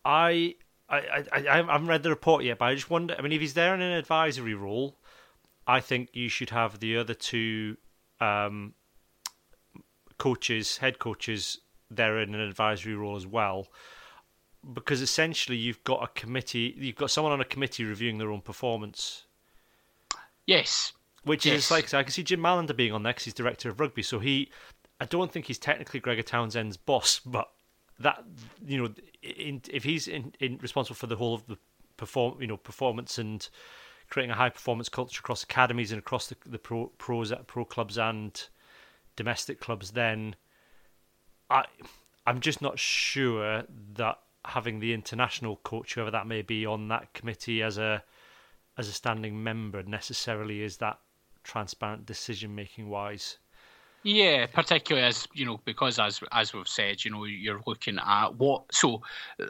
[0.03, 0.55] I,
[0.89, 3.15] I, I, I haven't read the report yet, but I just wonder.
[3.17, 4.95] I mean, if he's there in an advisory role,
[5.65, 7.77] I think you should have the other two
[8.21, 8.73] um,
[10.17, 13.67] coaches, head coaches, there in an advisory role as well.
[14.73, 18.41] Because essentially, you've got a committee, you've got someone on a committee reviewing their own
[18.41, 19.25] performance.
[20.45, 21.65] Yes, which yes.
[21.65, 24.03] is like I can see Jim Mallinder being on there because he's director of rugby.
[24.03, 24.49] So he,
[25.01, 27.49] I don't think he's technically Gregor Townsend's boss, but
[27.99, 28.23] that
[28.65, 31.57] you know, in, if he's in, in responsible for the whole of the
[31.97, 33.49] perform, you know, performance and
[34.09, 37.97] creating a high performance culture across academies and across the, the pro pros pro clubs
[37.97, 38.47] and
[39.15, 40.35] domestic clubs, then
[41.49, 41.65] I
[42.25, 43.63] I'm just not sure
[43.95, 48.03] that having the international coach, whoever that may be, on that committee as a
[48.77, 50.99] as a standing member necessarily is that
[51.43, 53.37] transparent decision making wise.
[54.03, 58.35] Yeah, particularly as you know, because as as we've said, you know, you're looking at
[58.35, 58.63] what.
[58.71, 59.01] So,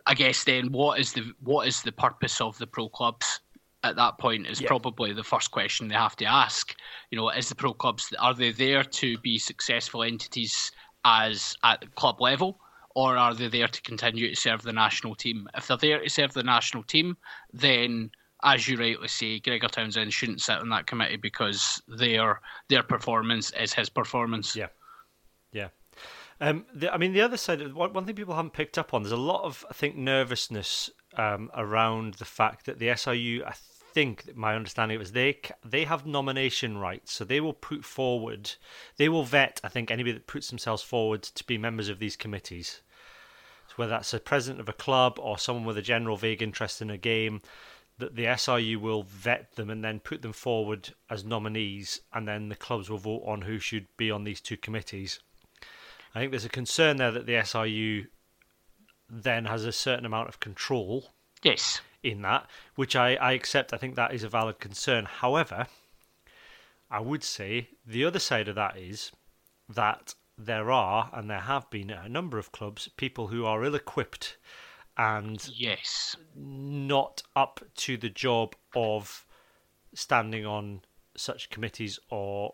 [0.05, 3.41] I guess then, what is the what is the purpose of the pro clubs?
[3.83, 4.67] At that point, is yeah.
[4.67, 6.75] probably the first question they have to ask.
[7.11, 10.71] You know, is the pro clubs are they there to be successful entities
[11.05, 12.59] as at the club level,
[12.95, 15.47] or are they there to continue to serve the national team?
[15.55, 17.15] If they're there to serve the national team,
[17.53, 18.09] then
[18.43, 23.51] as you rightly say, Gregor Townsend shouldn't sit on that committee because their their performance
[23.59, 24.55] is his performance.
[24.55, 24.67] Yeah,
[25.51, 25.69] yeah.
[26.39, 29.01] Um, the, I mean, the other side, one, one thing people haven't picked up on,
[29.01, 33.53] there's a lot of, I think, nervousness um, around the fact that the SRU, I
[33.93, 38.51] think, my understanding was they they have nomination rights, so they will put forward,
[38.97, 42.15] they will vet, I think, anybody that puts themselves forward to be members of these
[42.15, 42.81] committees.
[43.69, 46.81] So whether that's a president of a club or someone with a general vague interest
[46.83, 47.41] in a game,
[47.99, 52.49] that the SRU will vet them and then put them forward as nominees, and then
[52.49, 55.19] the clubs will vote on who should be on these two committees.
[56.13, 58.07] I think there's a concern there that the SRU
[59.09, 61.11] then has a certain amount of control.
[61.43, 61.81] Yes.
[62.03, 65.05] In that, which I, I accept, I think that is a valid concern.
[65.05, 65.67] However,
[66.89, 69.11] I would say the other side of that is
[69.67, 73.75] that there are, and there have been, a number of clubs, people who are ill
[73.75, 74.37] equipped
[74.97, 79.25] and yes, not up to the job of
[79.93, 80.81] standing on
[81.15, 82.53] such committees or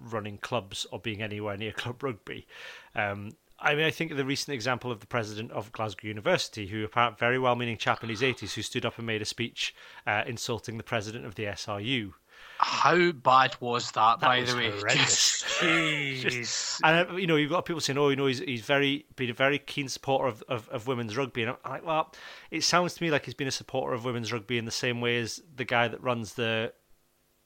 [0.00, 2.46] running clubs or being anywhere near club rugby.
[2.94, 6.84] Um, I mean, I think the recent example of the president of Glasgow University, who
[6.84, 9.74] apparently very well-meaning chap in his 80s, who stood up and made a speech
[10.06, 12.12] uh, insulting the president of the SRU.
[12.58, 14.70] How bad was that, that by was the way?
[14.78, 15.41] Horrendous.
[15.62, 16.80] Jeez.
[16.84, 19.30] and uh, you know, you've got people saying, "Oh, you know, he's he's very been
[19.30, 22.12] a very keen supporter of, of, of women's rugby." And I'm like, well,
[22.50, 25.00] it sounds to me like he's been a supporter of women's rugby in the same
[25.00, 26.72] way as the guy that runs the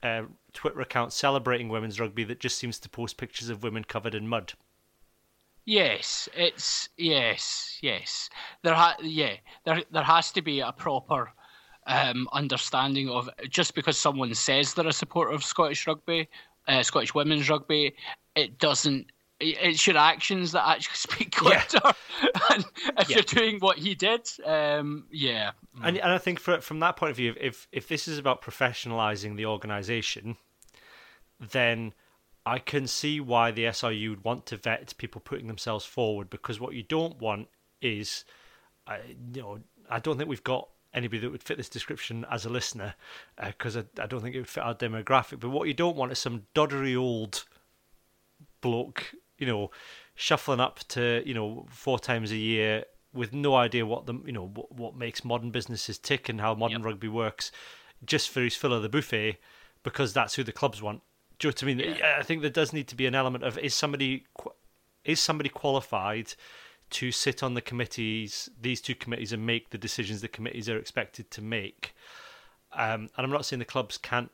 [0.02, 4.14] uh, Twitter account celebrating women's rugby that just seems to post pictures of women covered
[4.14, 4.54] in mud.
[5.64, 8.30] Yes, it's yes, yes.
[8.62, 11.32] There ha- yeah, there there has to be a proper
[11.86, 16.28] um, understanding of just because someone says they're a supporter of Scottish rugby,
[16.66, 17.94] uh, Scottish women's rugby,
[18.34, 19.06] it doesn't.
[19.38, 21.80] It's your actions that actually speak louder.
[21.82, 22.30] Yeah.
[22.54, 22.64] and
[22.98, 23.16] if yeah.
[23.16, 25.50] you're doing what he did, um, yeah.
[25.82, 28.40] And, and I think for, from that point of view, if if this is about
[28.40, 30.36] professionalising the organisation,
[31.38, 31.92] then
[32.46, 36.60] I can see why the SRU would want to vet people putting themselves forward because
[36.60, 37.48] what you don't want
[37.82, 38.24] is,
[38.86, 38.98] uh,
[39.34, 39.58] you know,
[39.90, 42.94] I don't think we've got anybody that would fit this description as a listener,
[43.38, 45.38] uh, because I, I don't think it would fit our demographic.
[45.38, 47.44] But what you don't want is some doddery old
[48.60, 49.70] bloke, you know,
[50.14, 54.32] shuffling up to you know four times a year with no idea what the you
[54.32, 56.86] know what, what makes modern businesses tick and how modern Yep.
[56.86, 57.52] rugby works,
[58.04, 59.38] just for his fill of the buffet,
[59.82, 61.02] because that's who the clubs want.
[61.38, 61.96] Do you know what I mean?
[61.98, 62.16] Yeah.
[62.18, 64.24] I think there does need to be an element of is somebody
[65.04, 66.34] is somebody qualified
[66.90, 70.78] to sit on the committees, these two committees, and make the decisions the committees are
[70.78, 71.94] expected to make.
[72.72, 74.30] Um, and I'm not saying the clubs can't,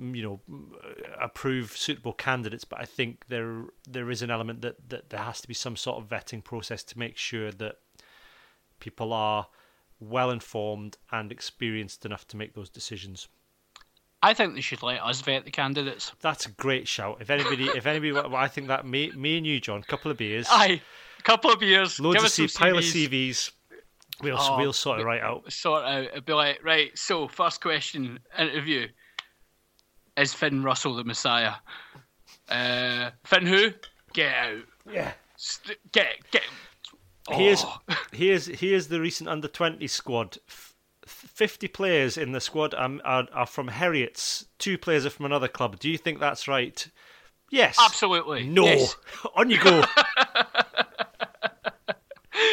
[0.00, 0.72] mm, you know, mm,
[1.20, 5.40] approve suitable candidates, but I think there there is an element that, that there has
[5.40, 7.76] to be some sort of vetting process to make sure that
[8.78, 9.48] people are
[9.98, 13.28] well informed and experienced enough to make those decisions.
[14.22, 16.12] I think they should let us vet the candidates.
[16.20, 17.18] That's a great shout.
[17.20, 20.10] If anybody, if anybody, well, I think that me, me and you, John, a couple
[20.10, 20.82] of beers, Aye,
[21.24, 23.08] couple of years, loads give of us some C- pile of CVs.
[23.08, 23.50] CVs.
[24.22, 25.50] We'll Oh, we'll sort it right out.
[25.50, 26.04] sort out.
[26.04, 28.86] It'd be like, right, so first question, interview.
[30.16, 31.54] Is Finn Russell the Messiah?
[32.48, 33.70] Uh, Finn who?
[34.12, 34.62] Get out.
[34.92, 35.12] Yeah.
[35.36, 36.42] St- get, get.
[37.30, 37.78] Here's Oh.
[38.12, 40.36] here's here's the recent under twenty squad.
[40.48, 40.74] F-
[41.06, 44.44] Fifty players in the squad are, are are from Heriots.
[44.58, 45.78] Two players are from another club.
[45.78, 46.86] Do you think that's right?
[47.50, 47.76] Yes.
[47.80, 48.46] Absolutely.
[48.46, 48.64] No.
[48.64, 48.96] Yes.
[49.36, 49.82] On you go.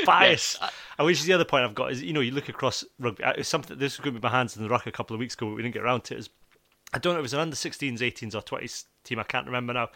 [0.05, 0.57] Bias.
[0.97, 3.23] And which is the other point I've got is you know you look across rugby.
[3.23, 5.13] uh, It's something this was going to be my hands in the ruck a couple
[5.13, 6.19] of weeks ago, but we didn't get around to it.
[6.19, 6.29] Is
[6.93, 9.19] I don't know if it was an under 16s, 18s, or 20s team.
[9.19, 9.89] I can't remember now.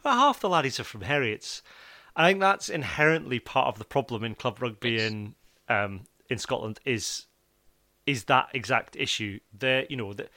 [0.00, 1.62] About half the laddies are from Heriots.
[2.16, 5.10] I think that's inherently part of the problem in club rugby Yes.
[5.10, 5.34] in
[5.68, 7.26] um, in Scotland is
[8.06, 9.40] is that exact issue.
[9.56, 10.28] There, you know, that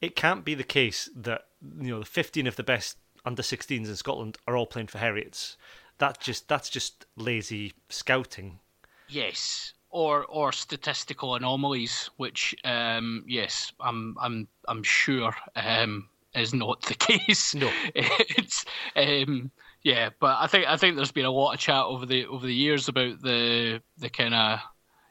[0.00, 1.42] it can't be the case that
[1.80, 2.96] you know the 15 of the best
[3.28, 5.56] under 16s in Scotland are all playing for Heriots.
[5.98, 8.58] That's just that's just lazy scouting.
[9.06, 9.74] Yes.
[9.90, 16.94] Or or statistical anomalies, which um, yes, I'm I'm I'm sure um, is not the
[17.08, 17.54] case.
[17.54, 17.70] No.
[17.94, 18.64] it's
[18.96, 19.50] um,
[19.82, 22.46] yeah, but I think I think there's been a lot of chat over the over
[22.46, 24.60] the years about the the kind of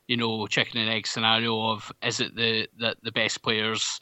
[0.07, 3.99] you know chicken and egg scenario of is it the that the best players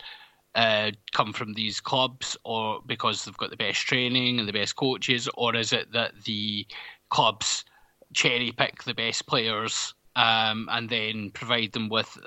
[0.56, 4.76] uh, come from these clubs or because they've got the best training and the best
[4.76, 6.66] coaches, or is it that the
[7.10, 7.66] clubs
[8.14, 12.18] cherry pick the best players um, and then provide them with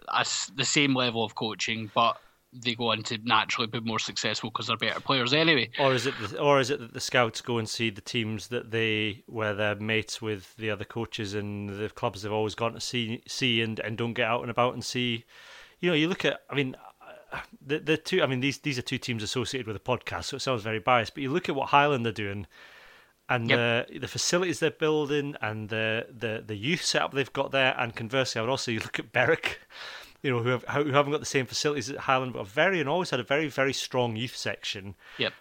[0.57, 2.21] the same level of coaching, but
[2.53, 5.71] they go on to naturally be more successful because they're better players anyway.
[5.79, 8.49] Or is it, the, or is it that the scouts go and see the teams
[8.49, 12.75] that they where they're mates with the other coaches and the clubs they've always gone
[12.75, 15.25] to see, see and, and don't get out and about and see.
[15.81, 16.41] You know, you look at.
[16.51, 16.75] I mean,
[17.65, 18.23] the the two.
[18.23, 20.79] I mean, these these are two teams associated with a podcast, so it sounds very
[20.79, 21.15] biased.
[21.15, 22.47] But you look at what Highland are doing,
[23.29, 23.89] and Yep.
[23.89, 27.75] the the facilities they're building, and the, the the youth setup they've got there.
[27.79, 29.61] And conversely, I would also you look at Berwick.
[30.21, 32.81] You know, who, have, who haven't got the same facilities at Highland, but are very
[32.81, 35.33] and always had a very, very strong youth section Yep.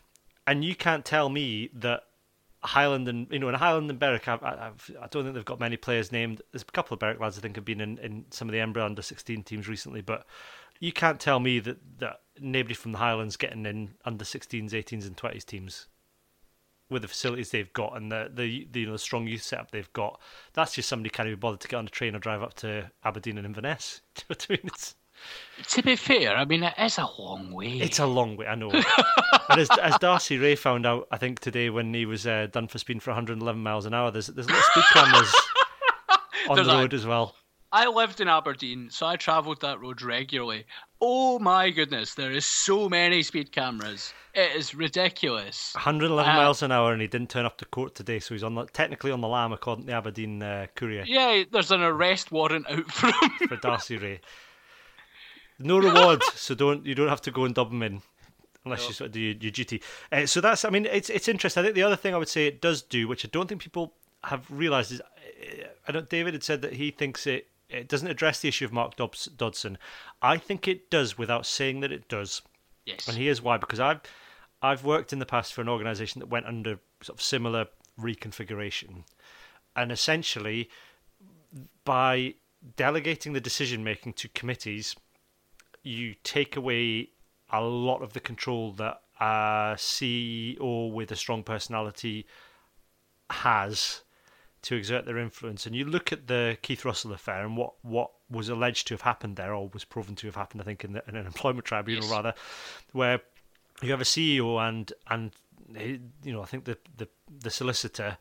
[0.45, 2.04] and you can't tell me that
[2.62, 5.43] Highland and you know in Highland and Berwick, I, I, I've, I don't think they've
[5.43, 6.43] got many players named.
[6.52, 8.60] There's a couple of Berwick lads I think have been in, in some of the
[8.60, 10.28] Embra under 16 teams recently, but
[10.79, 15.05] you can't tell me that, that nobody from the Highlands getting in under 16s, 18s,
[15.07, 15.87] and 20s teams
[16.89, 19.71] with the facilities they've got and the the, the you know the strong youth setup
[19.71, 20.19] they've got.
[20.53, 22.89] That's just somebody can't even bother to get on a train or drive up to
[23.03, 24.01] Aberdeen and Inverness.
[24.15, 24.71] Do you know what I mean?
[25.69, 27.69] To be fair, I mean it is a long way.
[27.79, 28.69] It's a long way, I know.
[28.69, 32.67] and as, as Darcy Rae found out, I think today when he was uh, done
[32.67, 35.35] for speeding for 111 miles an hour, there's there's little speed cameras
[36.49, 37.35] on There's the a- road as well.
[37.77, 40.65] I lived in Aberdeen, so I travelled that road regularly.
[40.99, 44.15] Oh my goodness, there is so many speed cameras.
[44.33, 45.75] It is ridiculous.
[45.75, 48.43] 111 Uh, miles an hour, and he didn't turn up to court today, so he's
[48.43, 51.82] on the, technically on the lam according to the Aberdeen uh, Courier Yeah, there's an
[51.84, 53.30] arrest warrant out for him.
[53.47, 54.21] for Darcy Rae.
[55.59, 58.01] No reward, so don't you don't have to go and dub him in
[58.65, 59.84] unless you sort of do your, your duty.
[60.11, 61.61] Uh, so that's, I mean, it's it's interesting.
[61.61, 63.61] I think the other thing I would say it does do, which I don't think
[63.61, 66.09] people have realised, is uh, I don't.
[66.09, 69.78] David had said that he thinks it it doesn't address the issue of Mark Dodson.
[70.22, 72.41] I think it does without saying that it does.
[72.86, 73.07] Yes.
[73.07, 74.01] And here's why: because I've
[74.61, 77.68] I've worked in the past for an organisation that went under sort of similar
[77.99, 79.03] reconfiguration,
[79.76, 80.70] and essentially
[81.84, 82.36] by
[82.76, 84.95] delegating the decision making to committees,
[85.84, 87.09] you take away
[87.49, 92.26] a lot of the control that a CEO with a strong personality
[93.30, 94.01] has
[94.64, 95.66] to exert their influence.
[95.66, 99.01] And you look at the Keith Russell affair and what, what was alleged to have
[99.01, 101.66] happened there, or was proven to have happened, I think, in, the, in an employment
[101.66, 102.12] tribunal Yes.
[102.12, 102.34] rather,
[102.91, 103.22] where
[103.82, 105.32] you have a CEO and and
[106.24, 107.08] you know I think the the,
[107.41, 108.18] the solicitor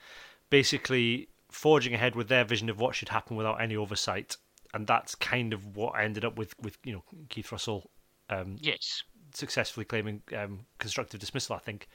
[0.50, 4.36] basically forging ahead with their vision of what should happen without any oversight.
[4.74, 7.90] and that's kind of what I ended up with with you know Keith Russell.
[8.28, 9.02] Um, Yes.
[9.32, 11.54] successfully claiming um, constructive dismissal.
[11.56, 11.88] I think,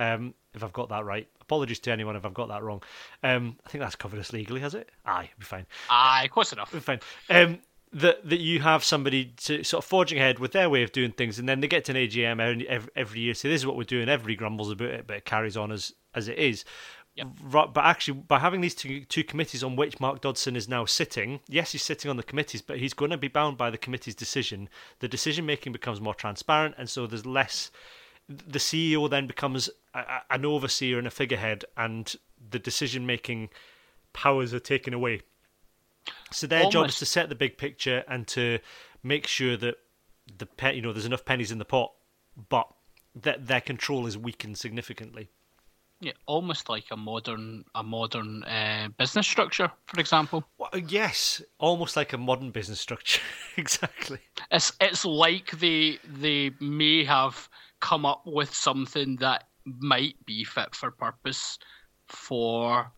[0.00, 1.28] um, if I've got that right.
[1.40, 2.82] Apologies to anyone if I've got that wrong.
[3.22, 4.88] Um, I think that's covered us legally, has it?
[5.04, 5.66] Aye, be fine.
[5.88, 6.72] Aye, close enough.
[6.72, 7.00] Be fine.
[7.28, 7.58] Um,
[7.92, 11.12] that that you have somebody to sort of forging ahead with their way of doing
[11.12, 13.34] things, and then they get to an AGM every, every, every year.
[13.34, 14.08] Say this is what we're doing.
[14.08, 16.64] Everybody grumbles about it, but it carries on as as it is.
[17.16, 17.28] Yep.
[17.50, 21.40] But actually, by having these two two committees on which Mark Dodson is now sitting,
[21.48, 24.14] yes, he's sitting on the committees, but he's going to be bound by the committee's
[24.14, 24.68] decision.
[25.00, 27.70] The decision making becomes more transparent, and so there's less.
[28.30, 32.14] The CEO then becomes a, a- an overseer and a figurehead, and
[32.50, 33.50] the decision making
[34.12, 35.22] powers are taken away.
[36.32, 38.58] So their job is to set the big picture and to
[39.02, 39.76] make sure that
[40.38, 41.92] the pe- you know there's enough pennies in the pot,
[42.48, 42.68] but
[43.14, 45.28] that their control is weakened significantly.
[46.02, 50.44] Yeah, almost like a modern a modern uh, business structure, for example.
[50.56, 53.20] Well, yes, almost like a modern business structure.
[53.56, 54.20] exactly.
[54.50, 57.48] It's it's like they they may have
[57.80, 61.58] come up with something that might be fit for purpose
[62.06, 62.92] for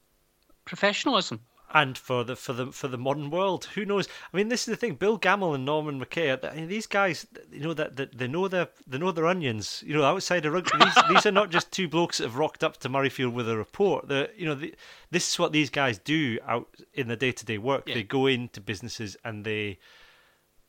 [0.65, 1.41] professionalism.
[1.75, 4.07] And for the for the for the modern world, who knows?
[4.31, 4.97] I mean, this is the thing.
[4.97, 6.39] Bill Gammell and Norman McKay.
[6.45, 9.83] I mean, these guys, you know that that they know their they know their onions.
[9.87, 12.63] You know, outside of rugby, these, these are not just two blokes that have rocked
[12.63, 14.09] up to Murrayfield with a report.
[14.09, 14.75] The you know, the,
[15.11, 17.85] this is what these guys do out in the day to day work.
[17.89, 17.95] Yeah.
[17.95, 19.79] They go into businesses and they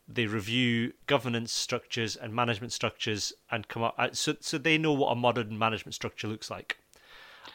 [0.08, 3.96] they review governance structures and management structures and come up.
[3.98, 6.78] uh, So so they know what a modern management structure looks like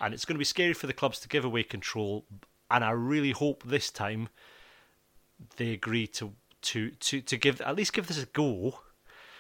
[0.01, 2.25] and it's going to be scary for the clubs to give away control.
[2.71, 4.29] And I really hope this time
[5.57, 6.33] they agree to
[6.63, 8.81] to to to give at least give this a go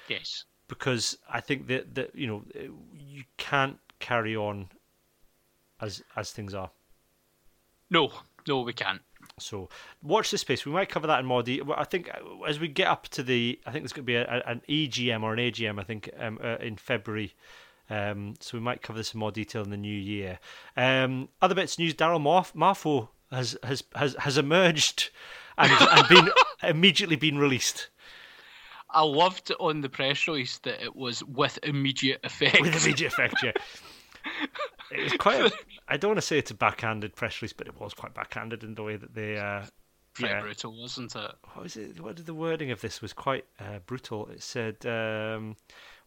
[0.09, 0.44] Yes.
[0.68, 2.44] because I think that that you know
[2.96, 4.68] you can't carry on
[5.80, 6.70] as as things are.
[7.90, 8.12] No,
[8.46, 9.00] no, we can't.
[9.41, 9.68] So
[10.03, 10.64] watch this space.
[10.64, 11.74] We might cover that in more detail.
[11.76, 14.16] I think uh, as we get up to the, I think there's going to be
[14.16, 15.80] a, an EGM or an AGM.
[15.80, 17.34] I think um, uh, in February.
[17.91, 20.39] Um, so we might cover this in more detail in the new year.
[20.76, 25.11] Um, other bits of news: Daryl Marf- Marfo has has has has emerged
[25.57, 26.28] and, and been
[26.62, 27.89] immediately been released
[28.91, 32.61] I loved on the press release that it was with immediate effect.
[32.61, 33.34] with immediate effect.
[33.43, 33.53] Yeah.
[34.91, 35.41] It was quite.
[35.41, 35.51] A,
[35.89, 38.62] I don't want to say it's a backhanded press release, but it was quite backhanded
[38.64, 39.36] in the way that they.
[39.39, 39.62] Uh,
[40.14, 40.41] Pretty yeah.
[40.41, 41.30] brutal, wasn't it?
[41.53, 42.01] what was it?
[42.01, 44.26] What did the wording of this was quite uh, brutal.
[44.28, 45.55] It said, um,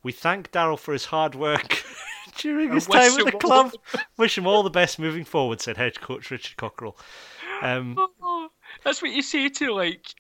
[0.04, 1.82] "We thank Daryl for his hard work
[2.38, 3.72] during his time at the club.
[4.18, 6.96] Wish him all the best moving forward," said head coach Richard Cockerill.
[7.62, 8.50] Um, Oh,
[8.84, 10.14] that's what you say to like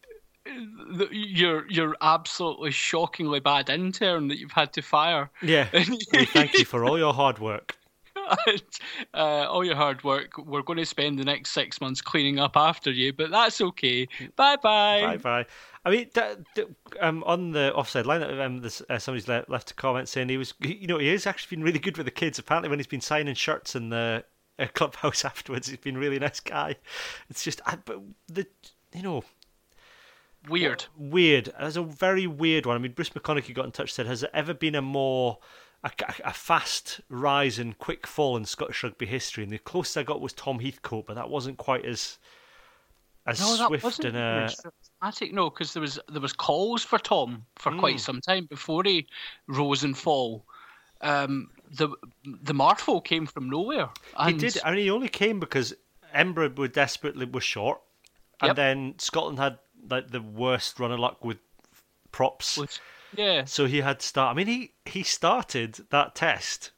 [1.11, 5.29] your your absolutely shockingly bad intern that you've had to fire.
[5.41, 7.75] yeah, we thank you for all your hard work.
[9.13, 10.37] uh, all your hard work.
[10.37, 14.07] We're going to spend the next six months cleaning up after you, but that's okay.
[14.35, 15.01] Bye bye.
[15.01, 15.45] Bye bye.
[15.83, 16.67] I mean, that, that,
[16.99, 20.37] um, on the offside line, um, this, uh, somebody's le- left a comment saying he
[20.37, 22.37] was, you know, he has actually been really good with the kids.
[22.39, 24.23] Apparently, when he's been signing shirts in the
[24.59, 26.75] uh, clubhouse afterwards, he's been a really nice guy.
[27.29, 28.45] It's just, I, but the,
[28.93, 29.23] you know,
[30.49, 30.85] Weird.
[30.97, 31.53] weird.
[31.59, 32.75] That's a very weird one.
[32.75, 35.37] I mean, Bruce McConaughey got in touch said, has there ever been a more
[35.83, 35.91] a,
[36.25, 39.43] a fast rise and quick fall in Scottish rugby history?
[39.43, 42.17] And the closest I got was Tom Heathcote, but that wasn't quite as
[43.25, 44.49] as No, that swift wasn't and uh,
[44.99, 45.33] dramatic.
[45.33, 47.79] No, because there was there was calls for Tom for Mm.
[47.79, 49.07] quite some time before he
[49.47, 50.45] rose and fall.
[51.01, 51.89] Um, the
[52.25, 53.89] the Marfo came from nowhere.
[54.25, 54.57] He did.
[54.63, 55.73] I mean, he only came because
[56.15, 57.79] Embra were desperately was short,
[58.41, 58.55] and Yep.
[58.55, 59.57] then Scotland had
[59.89, 61.37] like the worst run of luck with
[62.11, 62.57] props.
[62.57, 62.79] was-
[63.15, 64.33] yeah, So he had to start.
[64.33, 66.71] I mean, he he started that test.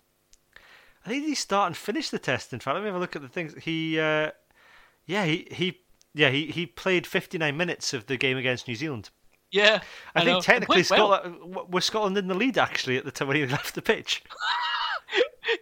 [1.06, 2.54] I think he start and finish the test.
[2.54, 3.54] In fact, let me have a look at the things.
[3.62, 4.32] He, uh,
[5.06, 5.80] yeah, he he
[6.14, 9.10] yeah he he played fifty nine minutes of the game against New Zealand.
[9.52, 9.82] yeah.
[10.16, 10.34] I, know.
[10.34, 11.14] think technically Went well.
[11.14, 14.24] Scotland was Scotland in the lead actually at the time when he left the pitch.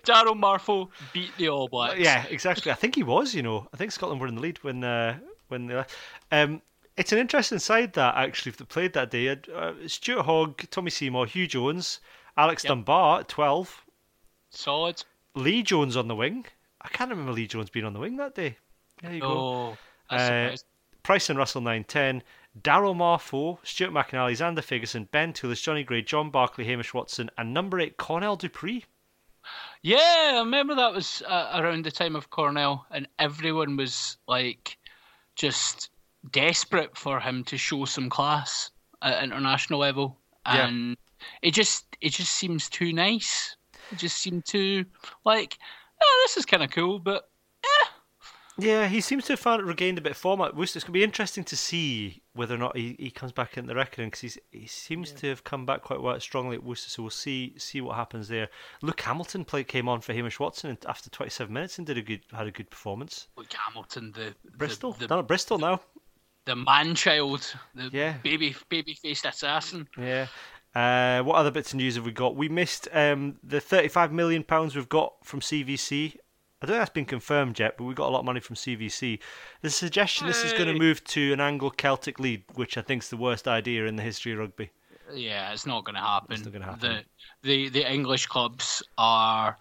[0.06, 2.00] Daryl Marfo beat the All Blacks.
[2.00, 2.72] Yeah, exactly.
[2.72, 3.34] I think he was.
[3.34, 5.18] You know, I think Scotland were in the lead when uh,
[5.48, 5.96] when they left.
[6.32, 6.62] Um,
[6.98, 9.30] it's an interesting side that actually that played that day.
[9.30, 12.00] Uh, Stuart Hogg, Tommy Seymour, Huw Jones,
[12.38, 12.70] Alex Yep.
[12.70, 13.86] Dunbar at twelve,
[14.50, 15.04] solid.
[15.36, 16.46] Lee Jones on the wing.
[16.82, 18.58] I can't remember Lee Jones being on the wing that day.
[19.02, 19.28] There you go.
[19.28, 19.78] Oh,
[20.10, 20.66] that's Uh.
[21.04, 22.22] Price and Russell nine ten.
[22.62, 27.54] Daryl Marfo, Stuart McInally, Zander Fagerson, Ben Toolis, Johnny Gray, John Barclay, Hamish Watson, and
[27.54, 28.84] number eight Cornell du Preez.
[29.82, 34.78] Yeah, I remember that was uh, around the time of Cornell, and everyone was like
[35.36, 35.90] just
[36.30, 40.68] desperate for him to show some class at international level, Yeah.
[40.68, 40.98] and
[41.42, 43.56] it just it just seems too nice.
[43.92, 44.86] It just seemed too
[45.26, 45.58] like,
[46.02, 47.30] oh, this is kind of cool, but
[47.64, 47.88] eh,
[48.58, 50.78] Yeah, he seems to have found, regained a bit of form at Worcester.
[50.78, 53.66] It's going to be interesting to see whether or not he, he comes back in
[53.66, 55.18] the reckoning because he seems yeah.
[55.18, 56.90] to have come back quite well, strongly at Worcester.
[56.90, 58.50] So we'll see see what happens there.
[58.82, 62.22] Luke Hamilton played came on for Hamish Watson after 27 minutes and did a good
[62.32, 63.28] had a good performance.
[63.36, 65.82] Luke Hamilton, the Bristol, the, the, at Bristol now.
[66.46, 68.18] The man child, the yeah.
[68.24, 69.88] baby baby faced assassin.
[69.98, 70.28] Yeah.
[70.74, 72.36] Uh, what other bits of news have we got?
[72.36, 76.16] We missed um, the 35 million pounds we've got from CVC
[76.62, 78.56] I don't think that's been confirmed yet, but we got a lot of money from
[78.56, 79.18] CVC.
[79.62, 82.84] There's a suggestion this is going to move to an Anglo Celtic league, which I
[82.84, 84.70] think is the worst idea in the history of rugby.
[85.12, 86.34] Yeah, it's not going to happen.
[86.34, 87.04] It's not going to happen.
[87.42, 89.58] The, the, the English clubs are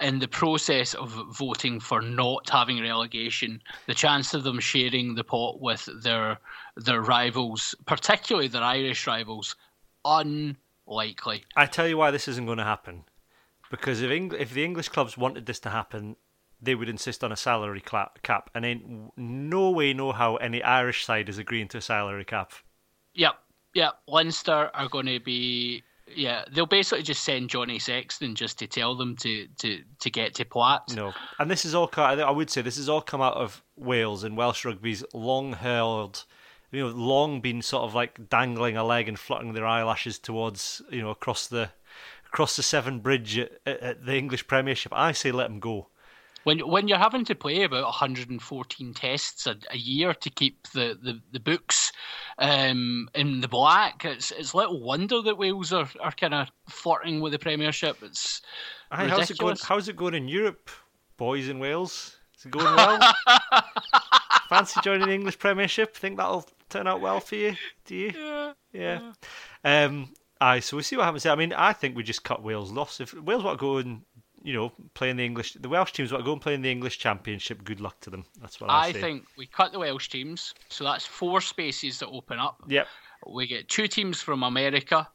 [0.00, 3.62] in the process of voting for not having relegation.
[3.86, 6.38] The chance of them sharing the pot with their
[6.76, 9.56] their rivals, particularly their Irish rivals,
[10.04, 11.44] unlikely.
[11.56, 13.04] I tell you why this isn't going to happen.
[13.70, 16.16] Because if Eng- if the English clubs wanted this to happen,
[16.60, 21.04] they would insist on a salary cap, and ain't no way, no how any Irish
[21.04, 22.52] side is agreeing to a salary cap.
[23.14, 23.34] Yep,
[23.74, 24.00] yep.
[24.06, 25.82] Leinster are going to be.
[26.14, 30.34] Yeah, they'll basically just send Johnny Sexton just to tell them to, to, to get
[30.34, 30.82] to Platt.
[30.94, 31.90] No, and this is all.
[31.96, 36.24] I would say this has all come out of Wales and Welsh rugby's long held,
[36.70, 40.82] you know, long been sort of like dangling a leg and fluttering their eyelashes towards,
[40.90, 41.70] you know, across the
[42.26, 44.92] across the Severn Bridge at, at the English Premiership.
[44.94, 45.88] I say let them go
[46.48, 50.98] when when you're having to play about 114 tests a, a year to keep the,
[51.02, 51.92] the, the books
[52.38, 57.20] um, in the black, it's it's little wonder that Wales are, are kind of flirting
[57.20, 58.02] with the Premiership.
[58.02, 58.42] It's
[58.90, 59.56] Aye, how's it going?
[59.62, 60.70] How's it going in Europe,
[61.16, 62.16] boys in Wales?
[62.38, 63.14] Is it going well?
[64.48, 65.96] Fancy joining the English Premiership?
[65.96, 67.56] Think that'll turn out well for you?
[67.84, 68.12] Do you?
[68.16, 68.52] Yeah.
[68.72, 69.12] Yeah.
[69.64, 69.84] yeah.
[69.84, 71.26] Um, aye, so we'll see what happens.
[71.26, 73.00] I mean, I think we just cut Wales loss.
[73.00, 74.02] If Wales want to go and
[74.42, 75.54] you know, playing the English.
[75.54, 77.64] The Welsh teams want to go and play in the English Championship.
[77.64, 78.24] Good luck to them.
[78.40, 79.24] That's what I, I think.
[79.36, 82.62] We cut the Welsh teams, so that's four spaces that open up.
[82.68, 82.86] Yep.
[83.26, 85.08] We get two teams from America,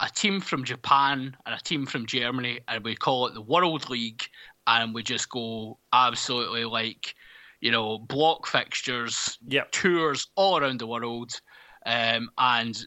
[0.00, 3.88] a team from Japan, and a team from Germany, and we call it the World
[3.88, 4.22] League,
[4.66, 7.14] and we just go absolutely like,
[7.60, 9.72] you know, block fixtures, yep.
[9.72, 11.40] tours all around the world,
[11.86, 12.86] um, and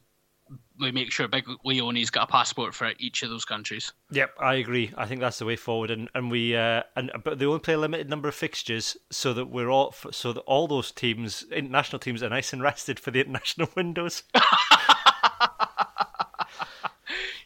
[0.79, 3.91] we make sure Big Leone's got a passport for each of those countries.
[4.11, 4.91] Yep, I agree.
[4.97, 7.73] I think that's the way forward, and and we uh, and but they only play
[7.73, 11.99] a limited number of fixtures, so that we're all so that all those teams, international
[11.99, 14.23] teams, are nice and rested for the international windows.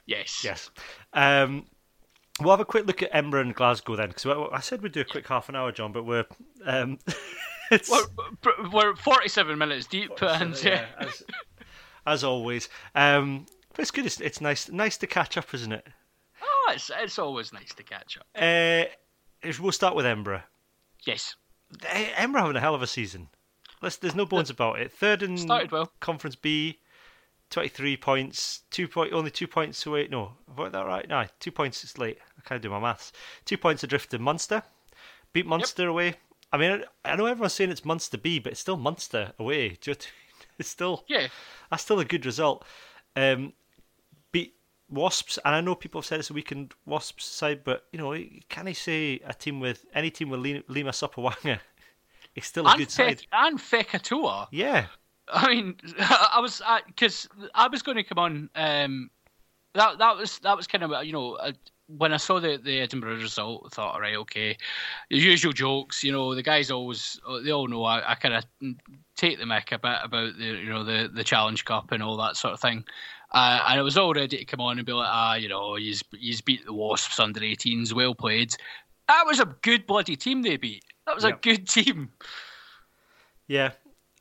[0.05, 0.69] yes, yes.
[1.13, 1.65] Um,
[2.39, 5.01] we'll have a quick look at Edinburgh and Glasgow then, because I said we'd do
[5.01, 6.25] a quick half an hour, John, but we're.
[6.65, 6.99] Um,
[7.89, 11.23] we're, we're 47 minutes deep, 47, and yeah, as,
[12.05, 12.69] as always.
[12.95, 14.05] Um, but it's good.
[14.05, 15.87] It's, it's, nice, nice to catch up, isn't it?
[16.41, 18.27] Oh, it's it's always nice to catch up.
[18.35, 18.85] Uh,
[19.59, 20.43] we'll start with Edinburgh.
[21.05, 21.35] Yes,
[21.89, 23.29] Edinburgh having a hell of a season.
[23.81, 24.91] Let's, there's no bones about it.
[24.91, 25.91] Third in started well.
[25.99, 26.79] Conference B,
[27.49, 28.61] twenty three points.
[28.69, 30.07] Two point only two points away.
[30.09, 31.07] No, have that right?
[31.07, 31.83] No, two points.
[31.83, 32.19] It's late.
[32.37, 33.11] I can't do my maths.
[33.45, 34.63] Two points adrift in Munster.
[35.33, 35.89] Beat Munster yep.
[35.89, 36.15] away.
[36.51, 39.77] I mean, I know everyone's saying it's Munster B, but it's still Munster away.
[40.59, 41.27] It's still yeah.
[41.69, 42.65] That's still a good result.
[43.15, 43.53] Um,
[44.31, 44.55] beat
[44.89, 48.15] Wasps, and I know people have said it's a weakened Wasps side, but you know,
[48.49, 51.59] can I say a team with any team with Lima Sopoaga
[52.35, 53.23] is still a and good side?
[53.31, 54.47] And Fekitoa.
[54.51, 54.85] Yeah.
[55.27, 58.49] I mean, I was because I, I, was going to come on.
[58.55, 59.09] Um,
[59.73, 61.37] that that was that was kind of you know
[61.97, 64.57] when I saw the, the Edinburgh result, I thought, all right, okay,
[65.09, 66.03] the usual jokes.
[66.03, 68.45] You know, the guys always they all know I, I kind of
[69.15, 72.17] take the mick a bit about the you know the the Challenge Cup and all
[72.17, 72.85] that sort of thing.
[73.31, 75.75] Uh, and I was all ready to come on and be like, ah, you know,
[75.75, 78.53] he's he's beat the Wasps under 18s, well played.
[79.07, 80.85] That was a good bloody team they beat.
[81.05, 81.37] That was yep.
[81.37, 82.11] a good team.
[83.47, 83.71] Yeah,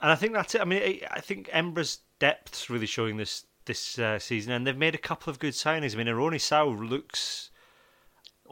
[0.01, 0.61] and I think that's it.
[0.61, 4.95] I mean, I think Edinburgh's depth's really showing this this uh, season, and they've made
[4.95, 5.95] a couple of good signings.
[5.95, 7.51] I mean, Aroni Sow looks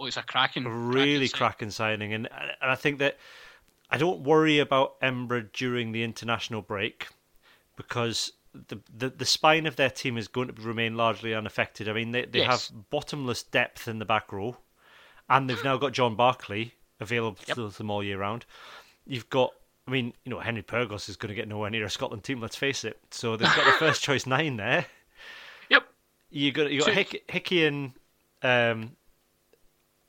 [0.01, 3.18] oh, it's a cracking, really cracking, cracking signing, and and I think that
[3.90, 7.09] I don't worry about Edinburgh during the international break
[7.76, 11.88] because the, the the spine of their team is going to remain largely unaffected.
[11.88, 12.68] I mean, they they yes.
[12.68, 14.57] have bottomless depth in the back row,
[15.28, 17.57] and they've now got John Barclay available yep.
[17.57, 18.44] to them all year round.
[19.07, 19.53] You've got,
[19.88, 22.40] I mean, you know, Henry Pyrgos is going to get nowhere near a Scotland team.
[22.40, 23.01] Let's face it.
[23.11, 24.86] So they've got the first choice nine there.
[25.70, 25.84] Yep.
[26.30, 27.92] You got you got Hick, Hickey and
[28.42, 28.96] um,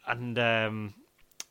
[0.08, 0.94] and um,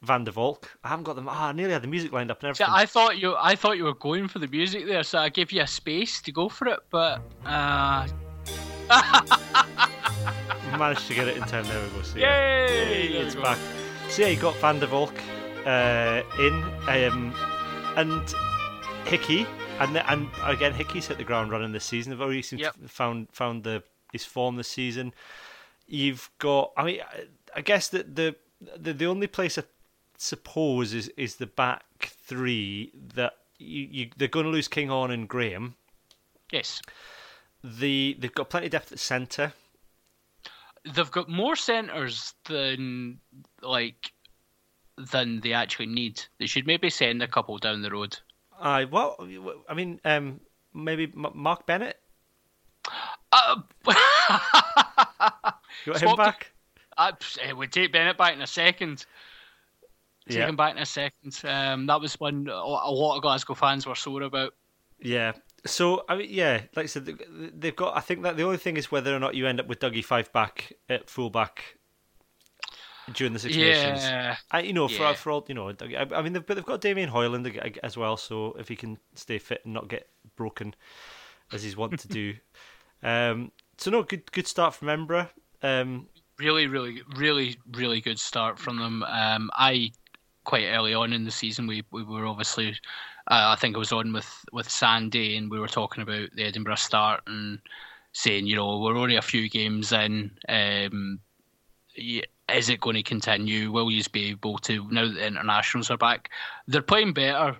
[0.02, 0.70] Van der Valk.
[0.84, 1.28] I haven't got them.
[1.28, 2.66] Ah, I nearly had the music lined up and everything.
[2.66, 5.28] See, I thought you, I thought you were going for the music there, so I
[5.28, 8.06] gave you a space to go for it, but uh...
[10.78, 11.64] managed to get it in time.
[11.64, 12.02] There we go.
[12.02, 13.08] So, yeah, Yay!
[13.08, 13.58] it's back.
[14.08, 15.14] So yeah, you got Van der Valk
[15.66, 16.64] uh, in.
[16.88, 17.34] Um,
[17.96, 18.34] and
[19.04, 19.46] Hickey,
[19.78, 22.10] and the, and again Hickey's hit the ground running this season.
[22.10, 22.76] They've already Yep.
[22.86, 23.82] found found the
[24.12, 25.12] his form this season.
[25.86, 27.00] You've got, I mean,
[27.54, 28.36] I- guess that the,
[28.76, 29.64] the the only place I
[30.18, 35.28] suppose is is the back three that you, you they're going to lose Kinghorn and
[35.28, 35.74] Graham.
[36.52, 36.82] Yes,
[37.62, 39.52] The they've got plenty of depth at centre.
[40.84, 43.20] they've got more centres than
[43.62, 44.12] like
[45.12, 46.22] than they actually need.
[46.38, 48.18] They should maybe send a couple down the road.
[48.60, 49.16] I well,
[49.68, 50.40] I mean, um,
[50.74, 51.98] maybe M- Mark Bennett.
[53.32, 53.60] Uh,
[55.86, 56.50] You Swap him back?
[56.96, 57.12] I,
[57.42, 59.06] eh, we take Bennett back in a second.
[60.28, 60.48] Take Yeah.
[60.48, 61.40] him back in a second.
[61.44, 64.54] Um, that was one a lot of Glasgow fans were sore about.
[65.00, 65.32] Yeah.
[65.66, 67.06] So I mean, yeah, like I said,
[67.54, 67.96] they've got.
[67.96, 70.04] I think that the only thing is whether or not you end up with Dougie
[70.04, 71.76] Fife back at fullback
[73.12, 74.02] during the Six Nations.
[74.02, 75.12] Yeah, I, you know, for Yeah.
[75.14, 77.46] for all you know, I, I mean, they've, but they've got Damien Hoyland
[77.82, 78.16] as well.
[78.16, 80.74] So if he can stay fit and not get broken,
[81.52, 82.34] as he's wont to do,
[83.02, 85.28] um, so no, good good start from Embra.
[85.62, 86.08] Um,
[86.40, 89.02] really, really, really, really good start from them.
[89.04, 89.92] Um, I
[90.44, 92.70] quite early on in the season we, we were obviously
[93.30, 96.44] uh, I think I was on with with Sandy and we were talking about the
[96.44, 97.60] Edinburgh start and
[98.12, 100.30] saying you know we're only a few games in.
[100.48, 101.20] Um,
[101.96, 103.70] is it going to continue?
[103.70, 106.30] Will you be able to now that the internationals are back?
[106.66, 107.56] They're playing better.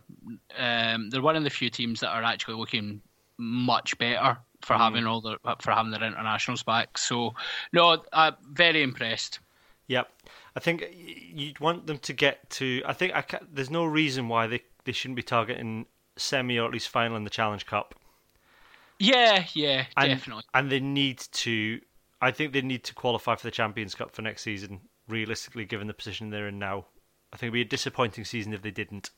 [0.59, 3.01] Um, they're one of the few teams that are actually looking
[3.37, 4.81] much better for hmm.
[4.81, 6.99] having all their for having their internationals back.
[6.99, 7.35] So
[7.73, 9.41] no, I'm very impressed.
[9.89, 10.09] Yep.
[10.55, 12.83] I think you'd want them to get to.
[12.87, 15.87] I think I ca there's no reason why they, they shouldn't be targeting
[16.17, 17.95] semi or at least final in the Challenge Cup.
[19.01, 20.45] Yeah, yeah, And, definitely.
[20.55, 21.81] And they need to.
[22.21, 24.81] I think they need to qualify for the Champions Cup for next season.
[25.09, 26.85] Realistically, given the position they're in now,
[27.33, 29.11] I think it'd be a disappointing season if they didn't.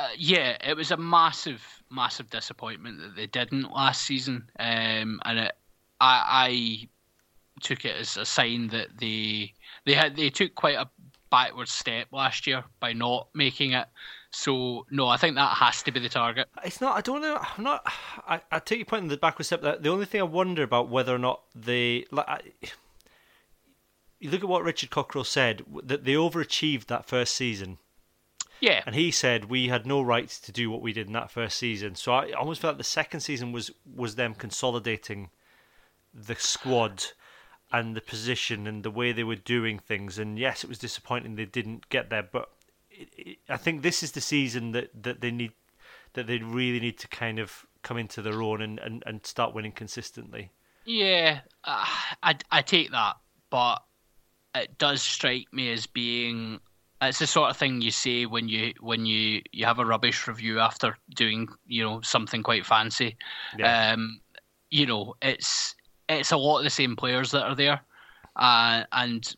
[0.00, 5.38] Uh, yeah, it was a massive, massive disappointment that they didn't last season, um, and
[5.40, 5.52] it,
[6.00, 6.88] I, I
[7.60, 9.52] took it as a sign that they
[9.84, 10.88] they had they took quite a
[11.28, 13.88] backward step last year by not making it.
[14.30, 16.48] So no, I think that has to be the target.
[16.64, 16.96] It's not.
[16.96, 17.38] I don't know.
[17.38, 17.82] I'm not.
[18.26, 19.60] I, I take your point in the backward step.
[19.60, 22.06] That the only thing I wonder about whether or not they.
[22.10, 22.40] Like, I,
[24.18, 27.76] you look at what Richard Cockerill said that they overachieved that first season.
[28.60, 31.30] Yeah, and he said we had no right to do what we did in that
[31.30, 31.94] first season.
[31.94, 35.30] So I almost felt like the second season was was them consolidating
[36.12, 37.04] the squad
[37.72, 40.18] and the position and the way they were doing things.
[40.18, 42.50] And yes, it was disappointing they didn't get there, but
[42.90, 45.52] it, it, I think this is the season that, that they need
[46.14, 49.54] that they really need to kind of come into their own and, and, and start
[49.54, 50.50] winning consistently.
[50.84, 51.86] Yeah, uh,
[52.22, 53.16] I I take that,
[53.48, 53.82] but
[54.54, 56.60] it does strike me as being
[57.02, 60.26] it's the sort of thing you say when you when you you have a rubbish
[60.26, 63.16] review after doing you know something quite fancy.
[63.58, 63.92] Yeah.
[63.92, 64.20] Um,
[64.70, 65.74] you know, it's
[66.08, 67.80] it's a lot of the same players that are there,
[68.36, 69.34] uh, and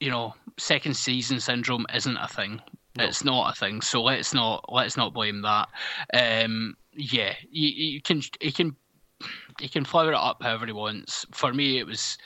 [0.00, 2.60] you know, second season syndrome isn't a thing.
[2.96, 3.04] No.
[3.04, 3.80] It's not a thing.
[3.80, 5.68] So let's not let's not blame that.
[6.14, 8.76] Um, yeah, you, you can you can
[9.60, 11.26] he can flower it up however he wants.
[11.32, 12.18] For me, it was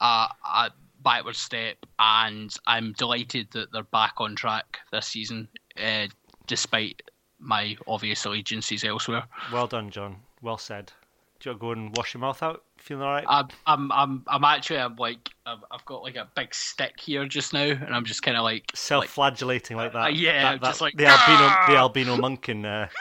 [0.00, 0.70] a, a
[1.02, 5.48] backward step, and I'm delighted that they're back on track this season,
[5.82, 6.06] uh,
[6.46, 7.02] despite
[7.38, 9.24] my obvious allegiances elsewhere.
[9.52, 10.16] Well done, John.
[10.42, 10.92] Well said.
[11.40, 12.64] Do you want to go and wash your mouth out?
[12.76, 13.24] Feeling all right?
[13.26, 17.26] I'm, I'm, I'm, I'm actually, I'm like, I've, I've got like a big stick here
[17.26, 20.04] just now, and I'm just kind of like, like Self-flagellating like that.
[20.04, 22.88] Uh, yeah, that, I'm just like, the albino, the albino monk in, uh,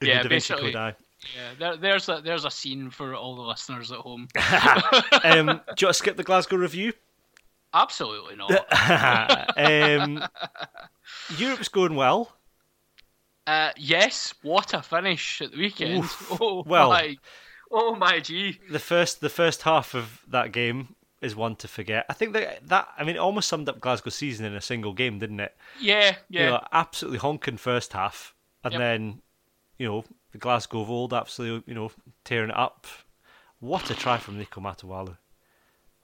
[0.00, 0.94] Yeah, the Da Vinci basically.
[1.36, 4.28] Yeah, there, there's a, there's a scene for all the listeners at home.
[5.24, 6.92] um, do you want to skip the Glasgow review?
[7.74, 8.50] Absolutely not.
[9.58, 10.22] um,
[11.38, 12.32] Europe's going well.
[13.46, 16.04] Uh, yes, what a finish at the weekend!
[16.04, 16.32] Oof.
[16.40, 17.16] Oh Well- my,
[17.70, 18.58] oh my gee!
[18.70, 22.04] The first, the first half of that game is one to forget.
[22.08, 24.92] I think that that I mean, it almost summed up Glasgow season in a single
[24.92, 25.56] game, didn't it?
[25.80, 26.40] Yeah, yeah.
[26.44, 28.78] You know, absolutely honking first half, and Yep.
[28.80, 29.22] then
[29.78, 31.90] you know the Glasgow of old, absolutely you know
[32.24, 32.86] tearing it up.
[33.60, 35.16] What a try from Niko Matawalu.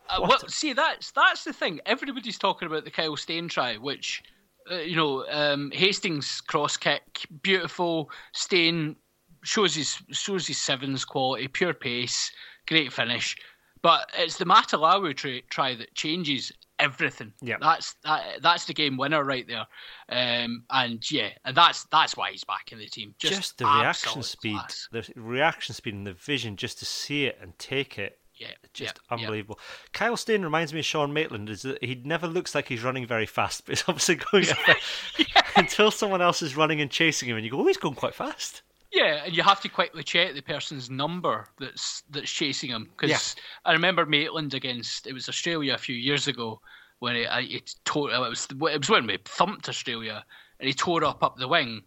[0.09, 1.81] Uh, well, a- see, that's that's the thing.
[1.87, 4.23] Everybody's talking about the Kyle Steyn try, which
[4.71, 8.11] uh, you know, um, Hastings cross kick, beautiful.
[8.33, 8.97] Steyn
[9.43, 12.31] shows his shows his sevens quality, pure pace,
[12.67, 13.37] great finish.
[13.83, 17.33] But it's the Matawalu try, try that changes everything.
[17.43, 19.67] Yeah, that's that, that's the game winner right there.
[20.09, 23.15] Um, and yeah, and that's that's why he's back in the team.
[23.19, 24.89] Just, Just, the reaction speed, class.
[24.93, 28.19] the reaction speed and the vision, just to see it and take it.
[28.35, 29.23] Yeah, Just yeah, yeah.
[29.25, 29.59] unbelievable.
[29.93, 31.51] Kyle Steyn reminds me of Sean Maitland.
[31.51, 34.47] Is that he never looks like he's running very fast, but he's obviously going.
[34.69, 35.25] a-
[35.57, 38.15] until someone else is running and chasing him, and you go, "Oh, he's going quite
[38.15, 38.63] fast."
[38.93, 42.89] Yeah, and you have to quickly check the person's number that's that's chasing him.
[42.97, 43.43] Because Yeah.
[43.67, 46.61] I remember Maitland against it was Australia a few years ago
[47.01, 50.25] when it, it tore it was it was when we thumped Australia
[50.59, 51.83] and he tore up up the wing.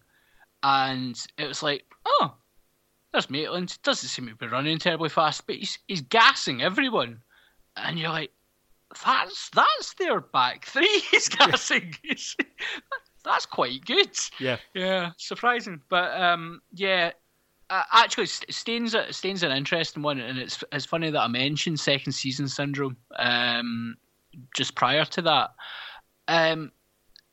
[0.64, 2.36] And it was like oh
[3.12, 3.78] there's Maitland.
[3.84, 7.22] Doesn't seem to be running terribly fast but he's he's gassing everyone.
[7.76, 8.32] And you're like
[9.04, 11.95] that's that's their back three he's gassing
[13.24, 17.12] that's quite good Yeah, yeah, surprising, but um, yeah.
[17.70, 21.28] Uh, actually, St- Steyn's a, Steyn's an interesting one, and it's it's funny that I
[21.28, 23.96] mentioned second season syndrome um,
[24.56, 25.52] just prior to that.
[26.28, 26.72] Um,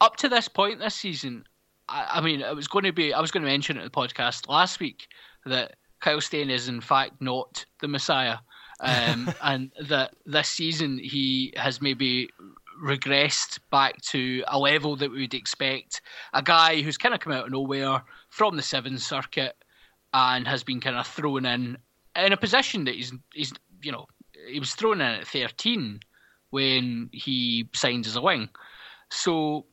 [0.00, 1.44] up to this point this season,
[1.88, 3.86] I, I mean, it was going to be I was going to mention it in
[3.86, 5.08] the podcast last week
[5.46, 8.38] that Kyle Steyn is in fact not the Messiah,
[8.80, 12.28] um, and that this season he has maybe
[12.82, 16.00] regressed back to a level that we would expect
[16.32, 19.56] a guy who's kind of come out of nowhere from the Sevens circuit
[20.14, 21.76] and has been kind of thrown in
[22.16, 23.52] in a position that he's he's
[23.82, 24.06] you know
[24.48, 26.00] he was thrown in at 13
[26.50, 28.48] when he signed as a wing.
[29.10, 29.66] So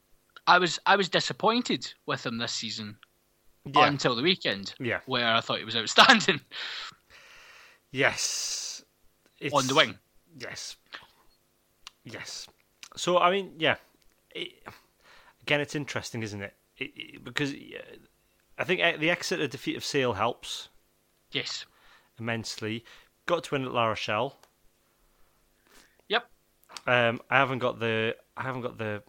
[0.47, 2.97] I was I was disappointed with him this season
[3.65, 6.41] yeah, until the weekend yeah, where I thought he was outstanding
[7.91, 8.83] yes.
[9.39, 9.97] It's, on the wing.
[10.39, 10.77] Yes,
[12.03, 12.47] yes.
[12.95, 13.75] So I mean, yeah.
[14.33, 14.53] It,
[15.43, 16.53] again, it's interesting, isn't it?
[16.77, 17.95] it, it because uh,
[18.57, 20.69] I think uh, the Exeter defeat of Sale helps
[21.31, 21.65] Yes.
[22.19, 22.83] immensely.
[23.25, 24.37] Got to win at La Rochelle.
[26.09, 26.25] Yep.
[26.87, 29.01] Um, I haven't got the I haven't got the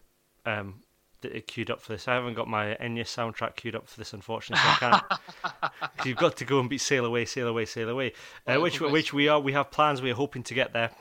[0.45, 0.81] um
[1.21, 2.07] the, queued up for this.
[2.07, 4.63] I haven't got my Enya soundtrack queued up for this, unfortunately.
[4.63, 5.71] So I can't.
[5.97, 8.13] 'Cause you've got to go and beat Sail Away, Sail Away, Sail Away.
[8.45, 9.39] Uh, which which we are.
[9.39, 10.01] We have plans.
[10.01, 10.91] We are hoping to get there.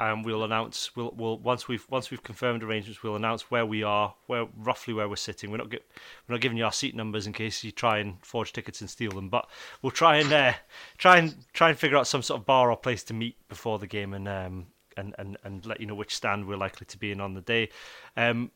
[0.00, 0.94] Um, we'll announce.
[0.96, 4.92] We'll, we'll once we've once we've confirmed arrangements, we'll announce where we are, where roughly
[4.92, 5.50] where we're sitting.
[5.50, 5.84] We're not get,
[6.28, 8.90] we're not giving you our seat numbers in case you try and forge tickets and
[8.90, 9.28] steal them.
[9.28, 9.48] But
[9.82, 10.54] we'll try and uh,
[10.98, 13.78] try and try and figure out some sort of bar or place to meet before
[13.78, 14.66] the game and um
[14.96, 17.40] and, and, and let you know which stand we're likely to be in on the
[17.40, 17.68] day.
[18.16, 18.50] Um,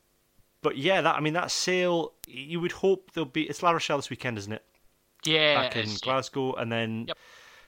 [0.63, 2.15] but yeah, that I mean that sale.
[2.27, 3.43] You would hope there'll be.
[3.45, 4.65] It's La Rochelle this weekend, isn't it?
[5.25, 5.63] Yeah.
[5.63, 7.19] Back in Glasgow, and then Yep.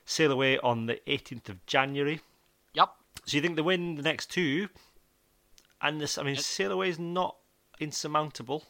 [0.07, 2.21] sail away on the 18th of January.
[3.31, 4.69] So you think they win the next two?
[5.81, 7.37] And this, I mean, sail away is not
[7.79, 8.65] insurmountable.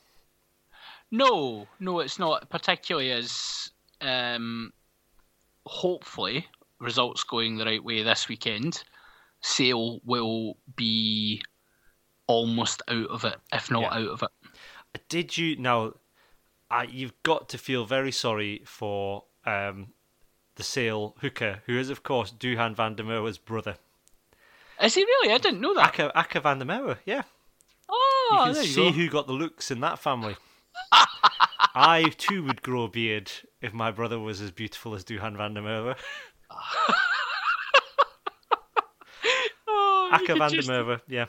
[1.11, 2.51] No, no, it's not.
[2.51, 3.71] Particularly as
[4.03, 4.75] um,
[5.65, 6.47] hopefully
[6.79, 8.85] results going the right way this weekend,
[9.41, 11.41] Sale will be
[12.27, 13.95] almost out of it, if not Yeah.
[13.95, 15.03] out of it.
[15.09, 15.95] Did you now?
[16.71, 19.95] Uh, you've got to feel very sorry for um,
[20.57, 23.77] the Sale hooker, who is of course Duhan van der Merwe's brother,
[24.83, 25.33] Is he really?
[25.33, 25.93] I didn't know that.
[25.93, 26.97] Akker, Akker van der Merwe.
[27.05, 27.23] Yeah,
[27.89, 28.93] oh, you can there you see go.
[28.93, 30.37] who got the looks in that family.
[31.75, 35.55] I too would grow a beard if my brother was as beautiful as Duhan van
[35.55, 35.97] der Merwe.
[39.73, 41.27] Oh, you Akker could van der Merwe, yeah.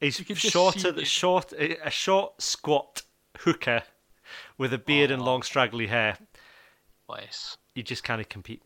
[0.00, 3.02] He's shorter, short, a short, squat
[3.38, 3.82] hooker
[4.58, 5.24] with a beard and oh.
[5.24, 6.18] long, straggly hair.
[7.06, 7.56] Bless.
[7.74, 8.62] You just can't compete.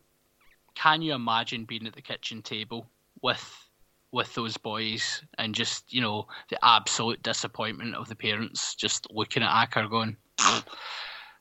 [0.75, 2.87] Can you imagine being at the kitchen table
[3.21, 3.68] with
[4.11, 9.43] with those boys and just you know the absolute disappointment of the parents just looking
[9.43, 10.17] at Akker going,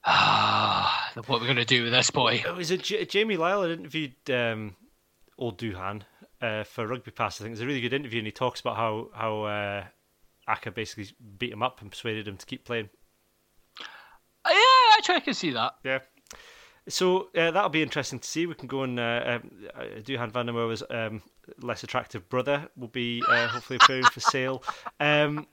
[0.05, 2.43] ah, what are we going to do with this boy?
[2.47, 4.77] It was a J- Jamie Lyall interviewed um,
[5.39, 6.03] old Duhan
[6.41, 7.41] uh, for Rugby Pass.
[7.41, 9.85] I think it's a really good interview, and he talks about how how uh,
[10.49, 11.09] Akker basically
[11.39, 12.89] beat him up and persuaded him to keep playing.
[14.45, 15.73] Uh, yeah, actually, I can see that.
[15.85, 15.99] Yeah.
[16.89, 18.47] So uh, that'll be interesting to see.
[18.47, 21.23] We can go and uh, um, uh, Duhan van der Merwe's um,
[21.61, 24.63] less attractive brother will be uh, hopefully appearing for Sale.
[24.99, 25.47] Um,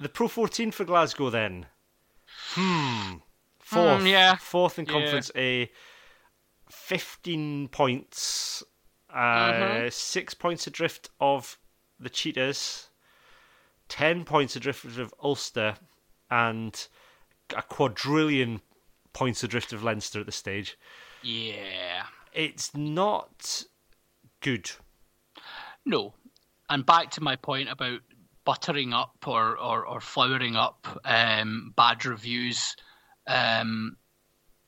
[0.00, 1.66] the Pro 14 for Glasgow then.
[2.54, 3.16] Hmm.
[3.60, 4.00] Fourth.
[4.00, 4.36] Hmm, yeah.
[4.36, 4.92] Fourth in Yeah.
[4.92, 5.70] Conference A.
[6.70, 8.62] 15 points.
[9.10, 9.92] Uh, Mhm.
[9.92, 11.58] Six points adrift of
[12.00, 12.88] the Cheetahs.
[13.88, 15.76] 10 points adrift of Ulster.
[16.30, 16.88] And
[17.54, 18.62] a quadrillion
[19.12, 20.78] points adrift of Leinster at this stage.
[21.22, 22.04] Yeah.
[22.32, 23.64] It's not
[24.40, 24.70] good.
[25.84, 26.14] No.
[26.68, 28.00] And back to my point about
[28.44, 32.76] buttering up or, or, or flowering up um, bad reviews.
[33.26, 33.96] Um,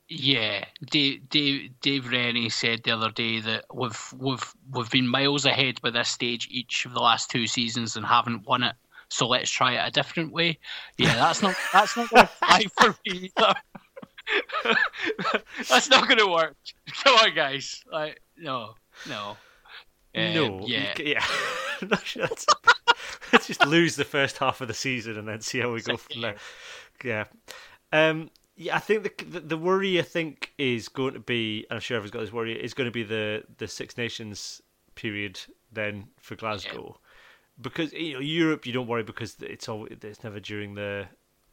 [0.09, 5.47] yeah, Dave, Dave, Dave Rennie said the other day that we've we've we've been miles
[5.47, 8.77] ahead by this stage each of the last two seasons and haven't won it.
[9.09, 10.59] So let's try it a different way.
[10.99, 13.55] Yeah, that's not that's not going to fly for me either.
[15.68, 16.57] that's not going to work.
[17.05, 17.83] Come on, guys.
[17.91, 18.75] Like, no,
[19.09, 19.37] no.
[20.14, 20.61] Um, no.
[20.66, 20.95] yeah.
[20.99, 21.25] yeah.
[21.83, 22.47] Let's,
[23.33, 25.97] let's just lose the first half of the season and then see how we go
[25.97, 26.37] from there.
[27.03, 27.25] Yeah.
[27.93, 31.77] Um, yeah, I think the, the, the worry I think is going to be, and
[31.77, 34.62] I'm sure everyone's got this worry, is going to be the the Six Nations
[34.95, 35.41] period
[35.72, 37.11] then for Glasgow, yeah.
[37.61, 41.07] because you know Europe you don't worry because it's all it's never during the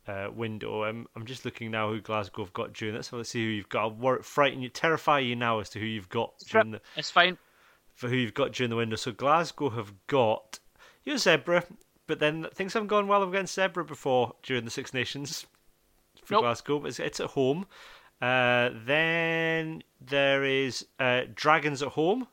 [0.07, 0.83] uh, window.
[0.83, 2.95] I'm I'm just looking now who Glasgow have got during.
[2.95, 3.93] Let's, let's see who you've got.
[4.01, 6.81] I'll frighten you, terrify you now as to who you've got during the.
[6.95, 7.37] It's fine.
[7.93, 8.95] For who you've got during the window.
[8.95, 10.59] So Glasgow have got
[11.03, 11.65] your zebra,
[12.07, 15.45] but then things haven't gone well against zebra before during the Six Nations
[16.23, 16.43] for nope.
[16.43, 16.85] Glasgow.
[16.85, 17.67] It's, it's at home.
[18.21, 22.27] Uh, then there is uh, Dragons at home.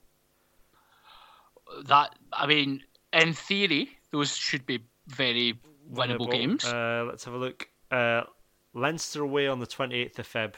[1.84, 5.58] That I mean, in theory, those should be very
[5.90, 6.30] winnable, winnable.
[6.30, 6.64] games.
[6.64, 7.68] Uh, let's have a look.
[7.90, 8.22] Uh,
[8.74, 10.54] Leinster away on the 28th of Feb.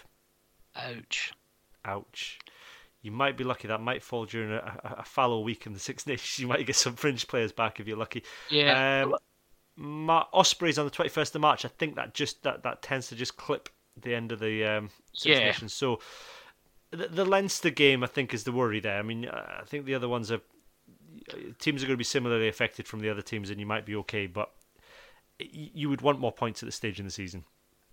[0.76, 1.32] Ouch.
[1.84, 2.38] Ouch.
[3.02, 3.68] You might be lucky.
[3.68, 6.38] That might fall during a, a, a fallow week in the Six Nations.
[6.38, 8.24] You might get some fringe players back if you're lucky.
[8.50, 9.04] Yeah.
[9.04, 9.16] Um,
[9.76, 11.64] Ma- Ospreys on the 21st of March.
[11.64, 13.68] I think that just that, that tends to just clip
[14.00, 15.46] the end of the um, Six yeah.
[15.46, 15.72] Nations.
[15.72, 16.00] So
[16.90, 18.98] the, the Leinster game, I think, is the worry there.
[18.98, 20.40] I mean, I think the other ones are
[21.58, 23.94] teams are going to be similarly affected from the other teams, and you might be
[23.96, 24.50] okay, but
[25.52, 27.44] you would want more points at this stage in the season.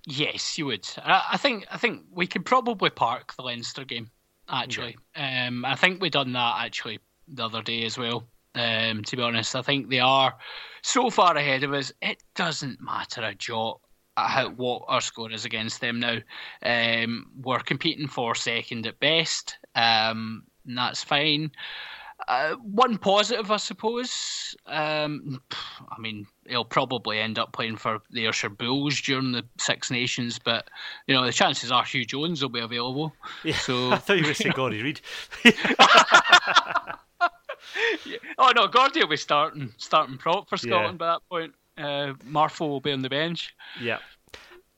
[0.06, 0.88] Yes, you would.
[1.04, 4.10] I think I think we could probably park the Leinster game.
[4.50, 8.24] Actually, um, I think we done that actually the other day as well.
[8.56, 10.38] Um, to be honest, I think they are
[10.82, 11.92] so far ahead of us.
[12.02, 13.82] It doesn't matter a jot
[14.18, 16.18] how, what our score is against them now.
[16.64, 21.52] Um, we're competing for second at best, um, and that's fine.
[22.28, 24.56] Uh, one positive, I suppose.
[24.66, 25.42] Um,
[25.90, 30.40] I mean, he'll probably end up playing for the Ayrshire Bulls during the Six Nations,
[30.40, 30.68] but
[31.06, 33.14] you know the chances are Huw Jones will be available.
[33.44, 35.02] Yeah, so I thought you were saying Gordy Reid.
[35.44, 36.96] yeah.
[38.40, 40.98] Oh no, Gordy will be starting starting prop for Scotland yeah.
[40.98, 41.54] by that point.
[41.78, 43.54] Uh, Marfo will be on the bench.
[43.82, 43.98] Yeah.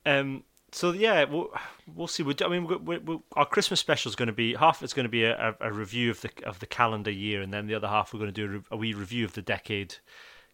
[0.05, 1.49] Um, so yeah, we'll,
[1.93, 2.23] we'll see.
[2.23, 4.83] We, I mean, we, we, our Christmas special is going to be half.
[4.83, 7.67] It's going to be a, a, review of the of the calendar year, and then
[7.67, 9.95] the other half we're going to do a, a wee review of the decade,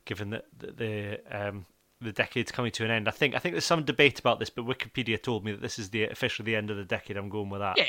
[0.06, 1.66] given that the, the um,
[2.02, 3.08] the decade's coming to an end.
[3.08, 5.80] I think I think there's some debate about this, but Wikipedia told me that this
[5.80, 7.18] is the officially the end of the decade.
[7.18, 7.78] I'm going with that.
[7.78, 7.86] Yeah,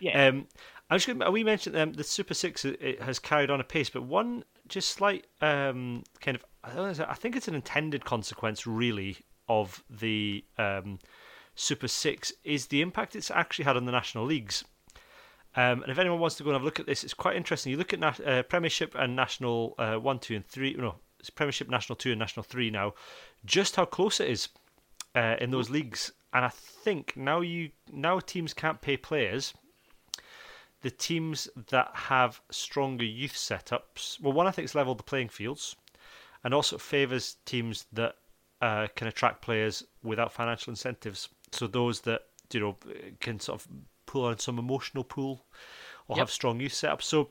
[0.00, 0.26] yeah.
[0.28, 0.46] Um,
[0.90, 1.20] I was going.
[1.20, 4.44] To, we mentioned um, the Super Six it has carried on a pace, but one
[4.68, 9.16] just slight um, kind of I, know, I think it's an intended consequence, really,
[9.48, 10.98] of the um,
[11.60, 14.64] Super Six is the impact it's actually had on the national leagues.
[15.56, 17.36] Um, and if anyone wants to go and have a look at this, it's quite
[17.36, 17.70] interesting.
[17.70, 20.74] You look at uh, Premiership and National uh, One, Two, and Three.
[20.74, 22.94] No, it's Premiership, National Two, and National Three now.
[23.44, 24.48] Just how close it is
[25.14, 29.52] uh, in those leagues, and I think now you now teams can't pay players.
[30.80, 35.28] The teams that have stronger youth setups, well, one I think it's leveled the playing
[35.28, 35.76] fields,
[36.42, 38.14] and also favours teams that
[38.62, 41.28] uh, can attract players without financial incentives.
[41.52, 42.22] So those that
[42.52, 42.76] you know
[43.20, 43.68] can sort of
[44.06, 45.44] pull on some emotional pool
[46.08, 46.22] or yep.
[46.22, 47.02] have strong youth setups.
[47.02, 47.30] So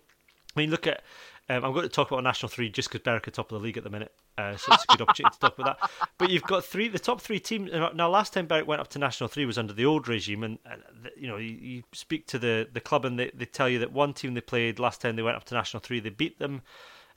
[0.56, 1.04] I mean, look at.
[1.52, 3.66] Um, I'm going to talk about National Three just because Berwick are top of the
[3.66, 5.90] league at the minute, uh, so it's a good opportunity to talk about that.
[6.20, 7.72] But you've got three, the top three teams.
[7.72, 10.60] Now, last time Berwick went up to National Three was under the old regime, and,
[10.64, 10.84] and
[11.18, 13.92] you know you, you, speak to the, the club and they, they tell you that
[13.92, 16.62] one team they played last time they went up to National Three, they beat them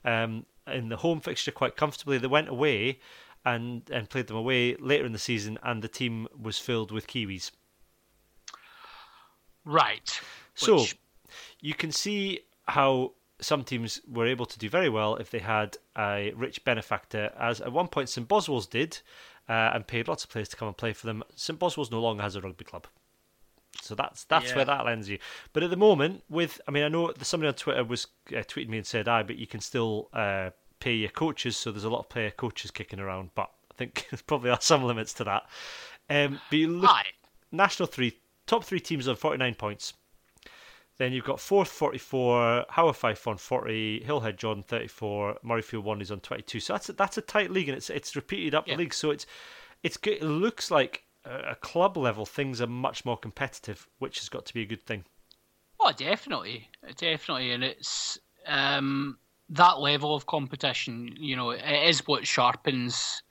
[0.03, 2.17] um, in the home fixture quite comfortably.
[2.17, 2.99] They went away
[3.45, 7.07] and and played them away later in the season, and the team was filled with
[7.07, 7.51] Kiwis.
[9.65, 10.21] Right.
[10.55, 10.97] So Which...
[11.61, 15.77] you can see how some teams were able to do very well if they had
[15.97, 18.99] a rich benefactor, as at one point St Boswell's did,
[19.49, 21.23] uh, and paid lots of players to come and play for them.
[21.35, 22.87] St Boswell's no longer has a rugby club.
[23.81, 24.55] So that's that's yeah.
[24.55, 25.17] where that lends you.
[25.51, 28.69] But at the moment, with I mean, I know somebody on Twitter was uh, tweeting
[28.69, 30.51] me and said, "I," but you can still uh,
[30.83, 33.31] pay your coaches, so there's a lot of player coaches kicking around.
[33.35, 35.43] But I think there probably are some limits to that.
[36.09, 37.05] Um, but you look, Hi.
[37.51, 39.93] national three, top three teams on 49 points.
[40.97, 46.01] Then you've got fourth 44, Howe of Fife on 40, Hillhead John 34, Murrayfield one
[46.01, 46.59] is on 22.
[46.59, 48.75] So that's a, that's a tight league, and it's it's repeated up yeah.
[48.75, 48.93] the league.
[48.93, 49.25] So it's
[49.81, 54.45] it's it looks like a club level things are much more competitive, which has got
[54.45, 55.05] to be a good thing.
[55.79, 59.17] Oh, definitely, definitely, and it's um,
[59.53, 63.21] that level of competition, you know, it is what sharpens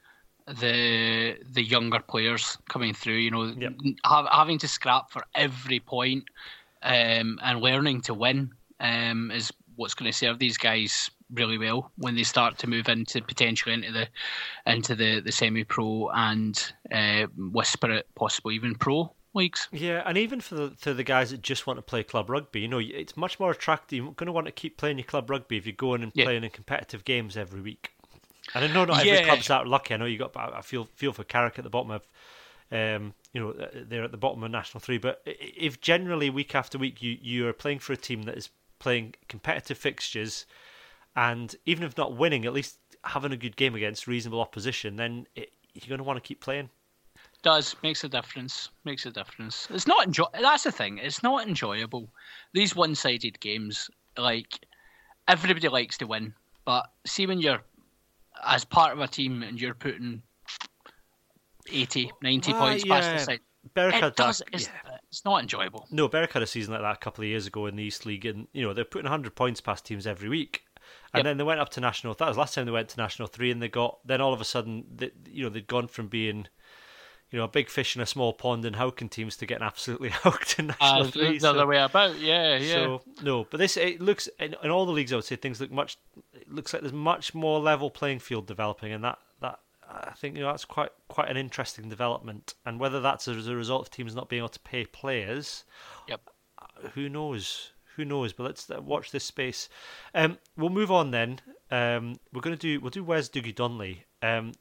[0.47, 3.15] the the younger players coming through.
[3.15, 3.73] You know, yep.
[4.05, 6.23] ha- having to scrap for every point,
[6.81, 11.91] um, and learning to win um, is what's going to serve these guys really well
[11.97, 14.07] when they start to move into potentially into the
[14.65, 19.67] into the, the semi pro and uh, whisper it possibly even pro weeks.
[19.71, 22.61] Yeah, and even for the for the guys that just want to play club rugby,
[22.61, 23.97] you know, it's much more attractive.
[23.97, 26.25] You're going to want to keep playing your club rugby if you're going and yeah.
[26.25, 27.91] playing in competitive games every week.
[28.53, 29.25] And I know not every yeah.
[29.25, 29.93] club's that lucky.
[29.93, 30.35] I know you got.
[30.35, 32.01] I feel feel for Carrick at the bottom of
[32.71, 34.97] Um, you know, uh, they're at the bottom of National Three.
[34.97, 38.49] But if generally week after week you you are playing for a team that is
[38.79, 40.45] playing competitive fixtures,
[41.15, 45.27] and even if not winning, at least having a good game against reasonable opposition, then
[45.35, 46.69] it, you're going to want to keep playing.
[47.43, 48.69] Does makes a difference.
[48.85, 49.67] Makes a difference.
[49.69, 50.25] It's not enjoy.
[50.39, 50.97] That's the thing.
[50.97, 52.09] It's not enjoyable.
[52.53, 54.65] These one-sided games, like
[55.27, 56.33] everybody likes to win,
[56.65, 57.61] but see when you're
[58.47, 60.21] as part of a team and you're putting
[61.71, 63.39] 80, 90 Ah, points past the side.
[63.73, 64.97] Berwick It does, that- it's, yeah.
[65.09, 65.87] it's not enjoyable.
[65.91, 68.05] No, Berwick had a season like that a couple of years ago in the East
[68.05, 70.63] League, and you know they're putting 100 points past teams every week,
[71.13, 71.23] and Yep.
[71.23, 72.13] then they went up to national.
[72.15, 74.41] That was last time they went to national three, and they got then all of
[74.41, 76.47] a sudden, they, you know, they'd gone from being,
[77.33, 80.09] you know, a big fish in a small pond in Houghton teams to getting absolutely
[80.13, 81.33] hooked in national Uh, three.
[81.33, 82.73] the so- other way about, yeah, yeah.
[82.73, 85.11] So no, but this it looks in, in all the leagues.
[85.11, 85.97] I would say things look much.
[86.33, 89.59] It looks like there's much more level playing field developing, and that that
[89.89, 92.53] I think you know that's quite quite an interesting development.
[92.65, 95.63] And whether that's as a result of teams not being able to pay players,
[96.07, 96.21] Yep.
[96.93, 97.71] who knows?
[97.95, 98.31] Who knows?
[98.33, 99.69] But let's uh, watch this space.
[100.15, 101.39] Um, we'll move on then.
[101.71, 104.05] Um, we're going to do we'll do Where's Dougie Donnelly.
[104.21, 104.51] Um,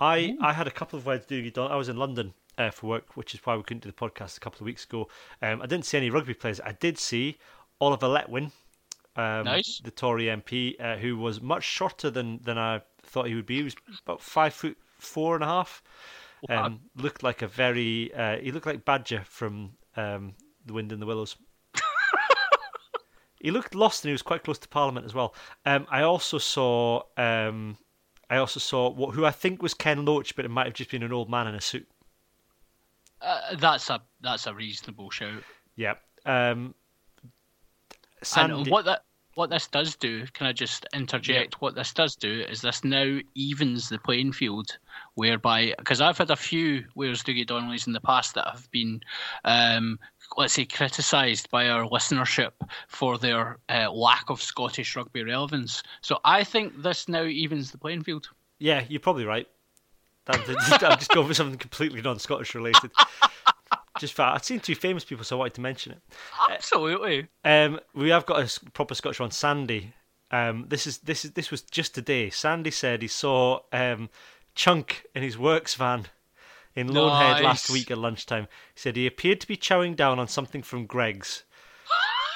[0.00, 1.74] I I had a couple of Where's Dougie Donnelly.
[1.74, 4.36] I was in London uh, for work, which is why we couldn't do the podcast
[4.36, 5.08] a couple of weeks ago.
[5.42, 6.60] Um, I didn't see any rugby players.
[6.60, 7.36] I did see
[7.80, 8.52] Oliver Letwin,
[9.16, 9.80] um, Nice.
[9.84, 13.56] the Tory MP, uh, who was much shorter than than I thought he would be.
[13.56, 15.82] He was about five foot four and a half.
[16.48, 16.64] Wow.
[16.64, 20.34] Um, looked like a very uh, he looked like Badger from um,
[20.66, 21.36] The Wind in the Willows.
[23.40, 25.34] he looked lost and he was quite close to Parliament as well.
[25.64, 27.78] Um, I also saw um,
[28.28, 30.90] I also saw what, who I think was Ken Loach, but it might have just
[30.90, 31.88] been an old man in a suit.
[33.22, 35.42] Uh, that's a that's a reasonable shout.
[35.76, 35.94] Yeah.
[36.24, 36.74] Um,
[38.62, 39.02] And what that
[39.34, 41.60] what this does do, can I just interject?
[41.60, 44.78] What this does do is this now evens the playing field,
[45.14, 49.02] whereby because I've had a few Where's Dougie Donnellys in the past that have been,
[49.44, 49.98] um,
[50.36, 52.52] let's say, criticised by our listenership
[52.88, 55.82] for their uh, lack of Scottish rugby relevance.
[56.00, 58.28] So I think this now evens the playing field.
[58.58, 59.48] yeah, you're probably right.
[60.28, 62.90] I'm just, I'm just going for something completely non-Scottish related.
[63.98, 66.02] just for I'd seen two famous people, so I wanted to mention it.
[66.50, 67.28] Absolutely.
[67.44, 69.94] Um, we have got a proper Scottish one, Sandy.
[70.30, 72.30] Um, this is this is this was just today.
[72.30, 74.10] Sandy said he saw um,
[74.56, 76.06] Chunk in his works van
[76.76, 78.46] in Loanhead last week at lunchtime.
[78.74, 81.42] He said he appeared to be chowing down on something from Greggs.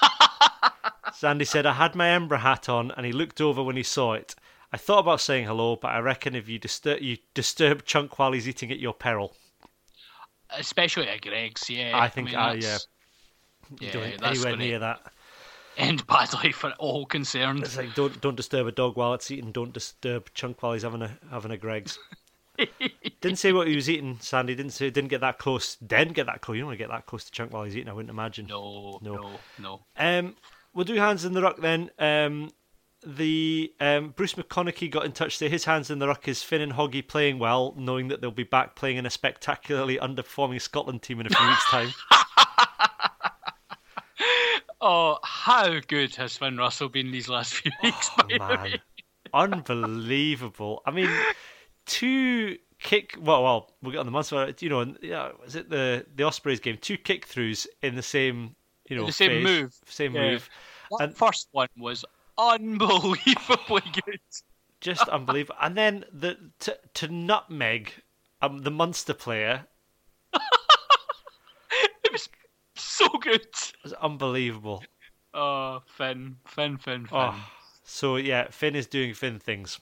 [1.14, 4.14] Sandy said I had my Embra hat on, and he looked over when he saw
[4.14, 4.34] it.
[4.72, 8.32] I thought about saying hello, but I reckon if you disturb you disturb Chunk while
[8.32, 9.36] he's eating at your peril.
[10.56, 11.92] Especially at Greggs, yeah.
[11.94, 12.60] I think, mean, uh, You
[13.80, 15.00] yeah, don't that's anywhere near that.
[15.76, 17.60] end badly for all concerned.
[17.64, 19.52] It's like don't don't disturb a dog while it's eating.
[19.52, 21.98] Don't disturb Chunk while he's having a having a Greggs.
[23.20, 24.54] didn't say what he was eating, Sandy.
[24.54, 24.90] Didn't say.
[24.90, 25.76] Didn't get that close.
[25.76, 26.56] Didn't get that close.
[26.56, 27.88] You don't want to get that close to Chunk while he's eating.
[27.88, 28.46] I wouldn't imagine.
[28.46, 29.14] No, No.
[29.16, 29.80] no, no.
[29.96, 30.36] Um,
[30.74, 31.90] we'll do hands in the ruck then.
[31.98, 32.50] Um,
[33.06, 35.36] the um, Bruce McConaughey got in touch.
[35.38, 38.30] Say his hands in the ruck is Finn and Hoggy playing well, knowing that they'll
[38.30, 41.88] be back playing in a spectacularly underperforming Scotland team in a few weeks' time.
[44.82, 48.10] Oh, how good has Finn Russell been these last few weeks?
[48.18, 48.80] Oh, by the man,
[49.34, 50.80] unbelievable!
[50.86, 51.10] I mean,
[51.90, 53.16] two kick.
[53.20, 54.32] Well, well, we'll get on the months.
[54.62, 56.78] You know, and, yeah, was it the the Ospreys game?
[56.80, 58.54] Two kick throughs in the same.
[58.88, 59.74] You know, The same phase, move.
[59.86, 60.30] same Yeah.
[60.30, 60.48] move.
[60.98, 62.04] That And- first one was
[62.38, 64.20] unbelievably good.
[64.80, 65.56] just unbelievable.
[65.60, 67.92] And then the to, to nutmeg
[68.42, 69.66] um, the Munster player
[72.04, 72.28] It was
[72.74, 73.42] so good.
[73.42, 74.82] It was unbelievable.
[75.32, 77.16] Oh, Finn, Finn, Finn, Finn.
[77.16, 77.48] Oh,
[77.84, 79.78] so yeah, Finn is doing Finn things.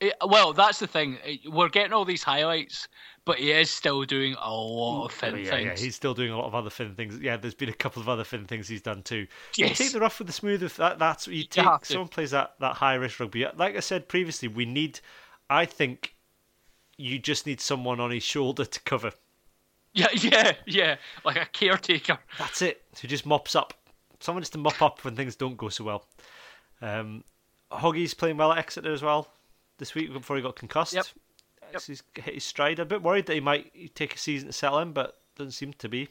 [0.00, 1.18] It- well, that's the thing.
[1.24, 2.88] It- We're getting all these highlights,
[3.26, 5.80] but he is still doing a lot of Finn yeah, things.
[5.80, 7.18] yeah, he's still doing a lot of other Finn things.
[7.20, 9.26] Yeah, there's been a couple of other Finn things he's done too.
[9.56, 9.68] Yes.
[9.78, 10.62] You take the rough with the smooth.
[10.62, 11.64] If that, that's what you take.
[11.66, 11.78] to.
[11.84, 13.46] someone plays that that high risk rugby.
[13.54, 15.00] Like I said previously, we need.
[15.50, 16.14] I think
[16.96, 19.12] you just need someone on his shoulder to cover.
[19.92, 20.96] Yeah, yeah, yeah.
[21.24, 22.18] Like a caretaker.
[22.38, 22.82] That's it.
[23.02, 23.74] Who just mops up.
[24.20, 26.06] Someone just to mop up when things don't go so well.
[26.82, 27.24] Um,
[27.70, 29.28] Hoggy's playing well at Exeter as well
[29.80, 30.92] this week before he got concussed.
[30.94, 31.06] Yep.
[31.72, 31.82] Yep.
[31.82, 32.78] He's hit his stride.
[32.78, 35.52] I'm a bit worried that he might take a season to settle in, but doesn't
[35.52, 36.08] seem to be.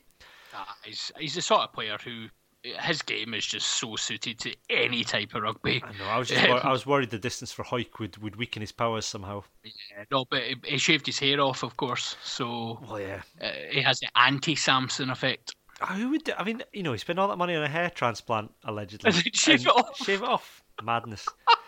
[0.54, 2.28] Ah, he's he's the sort of player who
[2.64, 5.82] his game is just so suited to any type of rugby.
[5.86, 6.06] I know.
[6.10, 8.72] I was just wor- I was worried the distance for Hoik would, would weaken his
[8.74, 9.44] powers somehow.
[9.64, 9.72] Yeah,
[10.12, 13.22] no, but he, he shaved his hair off, of course, so Well, yeah.
[13.42, 15.56] uh, he has the anti-Samson effect.
[15.82, 16.26] Oh, Who would?
[16.26, 19.12] do- I mean, you know, he spent all that money on a hair transplant allegedly.
[19.34, 19.96] Shave it off.
[19.98, 20.62] Shave it off.
[20.84, 21.26] Madness.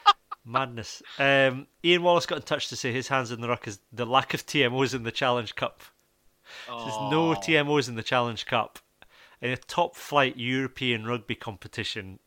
[0.45, 1.03] Madness.
[1.19, 4.05] Um, Ian Wallace got in touch to say his hands in the ruck is the
[4.05, 5.81] lack of TMOs in the Challenge Cup.
[6.67, 8.79] There's no TMOs in the Challenge Cup.
[9.41, 12.19] In a top flight European rugby competition,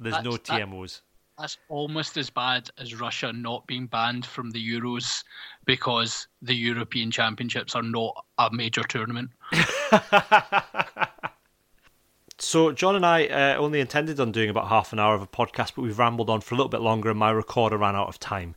[0.00, 1.00] there's no That's- that- TMOs.
[1.36, 5.24] That's almost as bad as Russia not being banned from the Euros
[5.64, 9.30] because the European Championships are not a major tournament.
[12.44, 15.26] So John and I uh, only intended on doing about half an hour of a
[15.26, 18.08] podcast, but we've rambled on for a little bit longer, and my recorder ran out
[18.08, 18.54] of time.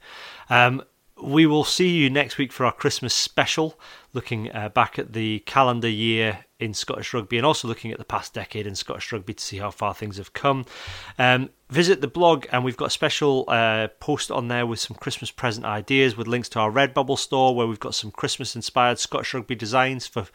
[0.50, 0.84] Um,
[1.22, 3.80] we will see you next week for our Christmas special,
[4.14, 8.06] looking uh, back at the calendar year in Scottish rugby and also looking at the
[8.06, 10.66] past decade in Scottish rugby to see how far things have come.
[11.18, 14.98] Um, visit the blog, and we've got a special uh, post on there with some
[14.98, 19.00] Christmas present ideas with links to our Redbubble store where we've got some Christmas inspired
[19.00, 20.28] Scottish rugby designs for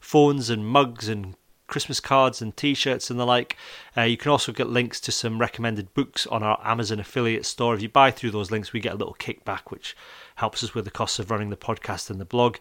[0.00, 1.34] phones and mugs and
[1.70, 3.56] Christmas cards and T-shirts and the like.
[3.96, 7.74] Uh, you can also get links to some recommended books on our Amazon affiliate store.
[7.74, 9.96] If you buy through those links, we get a little kickback, which
[10.34, 12.56] helps us with the costs of running the podcast and the blog.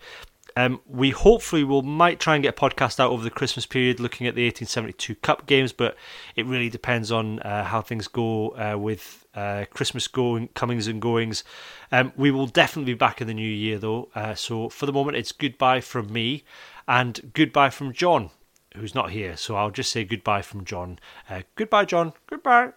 [0.56, 4.00] Um, we hopefully will might try and get a podcast out over the Christmas period,
[4.00, 5.96] looking at the 1872 Cup games, but
[6.36, 11.02] it really depends on uh, how things go uh, with uh, Christmas going comings and
[11.02, 11.44] goings.
[11.92, 14.10] Um, we will definitely be back in the new year, though.
[14.14, 16.44] Uh, so for the moment, it's goodbye from me
[16.88, 18.32] and goodbye from John
[18.76, 19.36] who's not here.
[19.38, 21.00] So I'll just say goodbye from John.
[21.30, 22.14] Uh, goodbye, John.
[22.28, 22.72] Goodbye.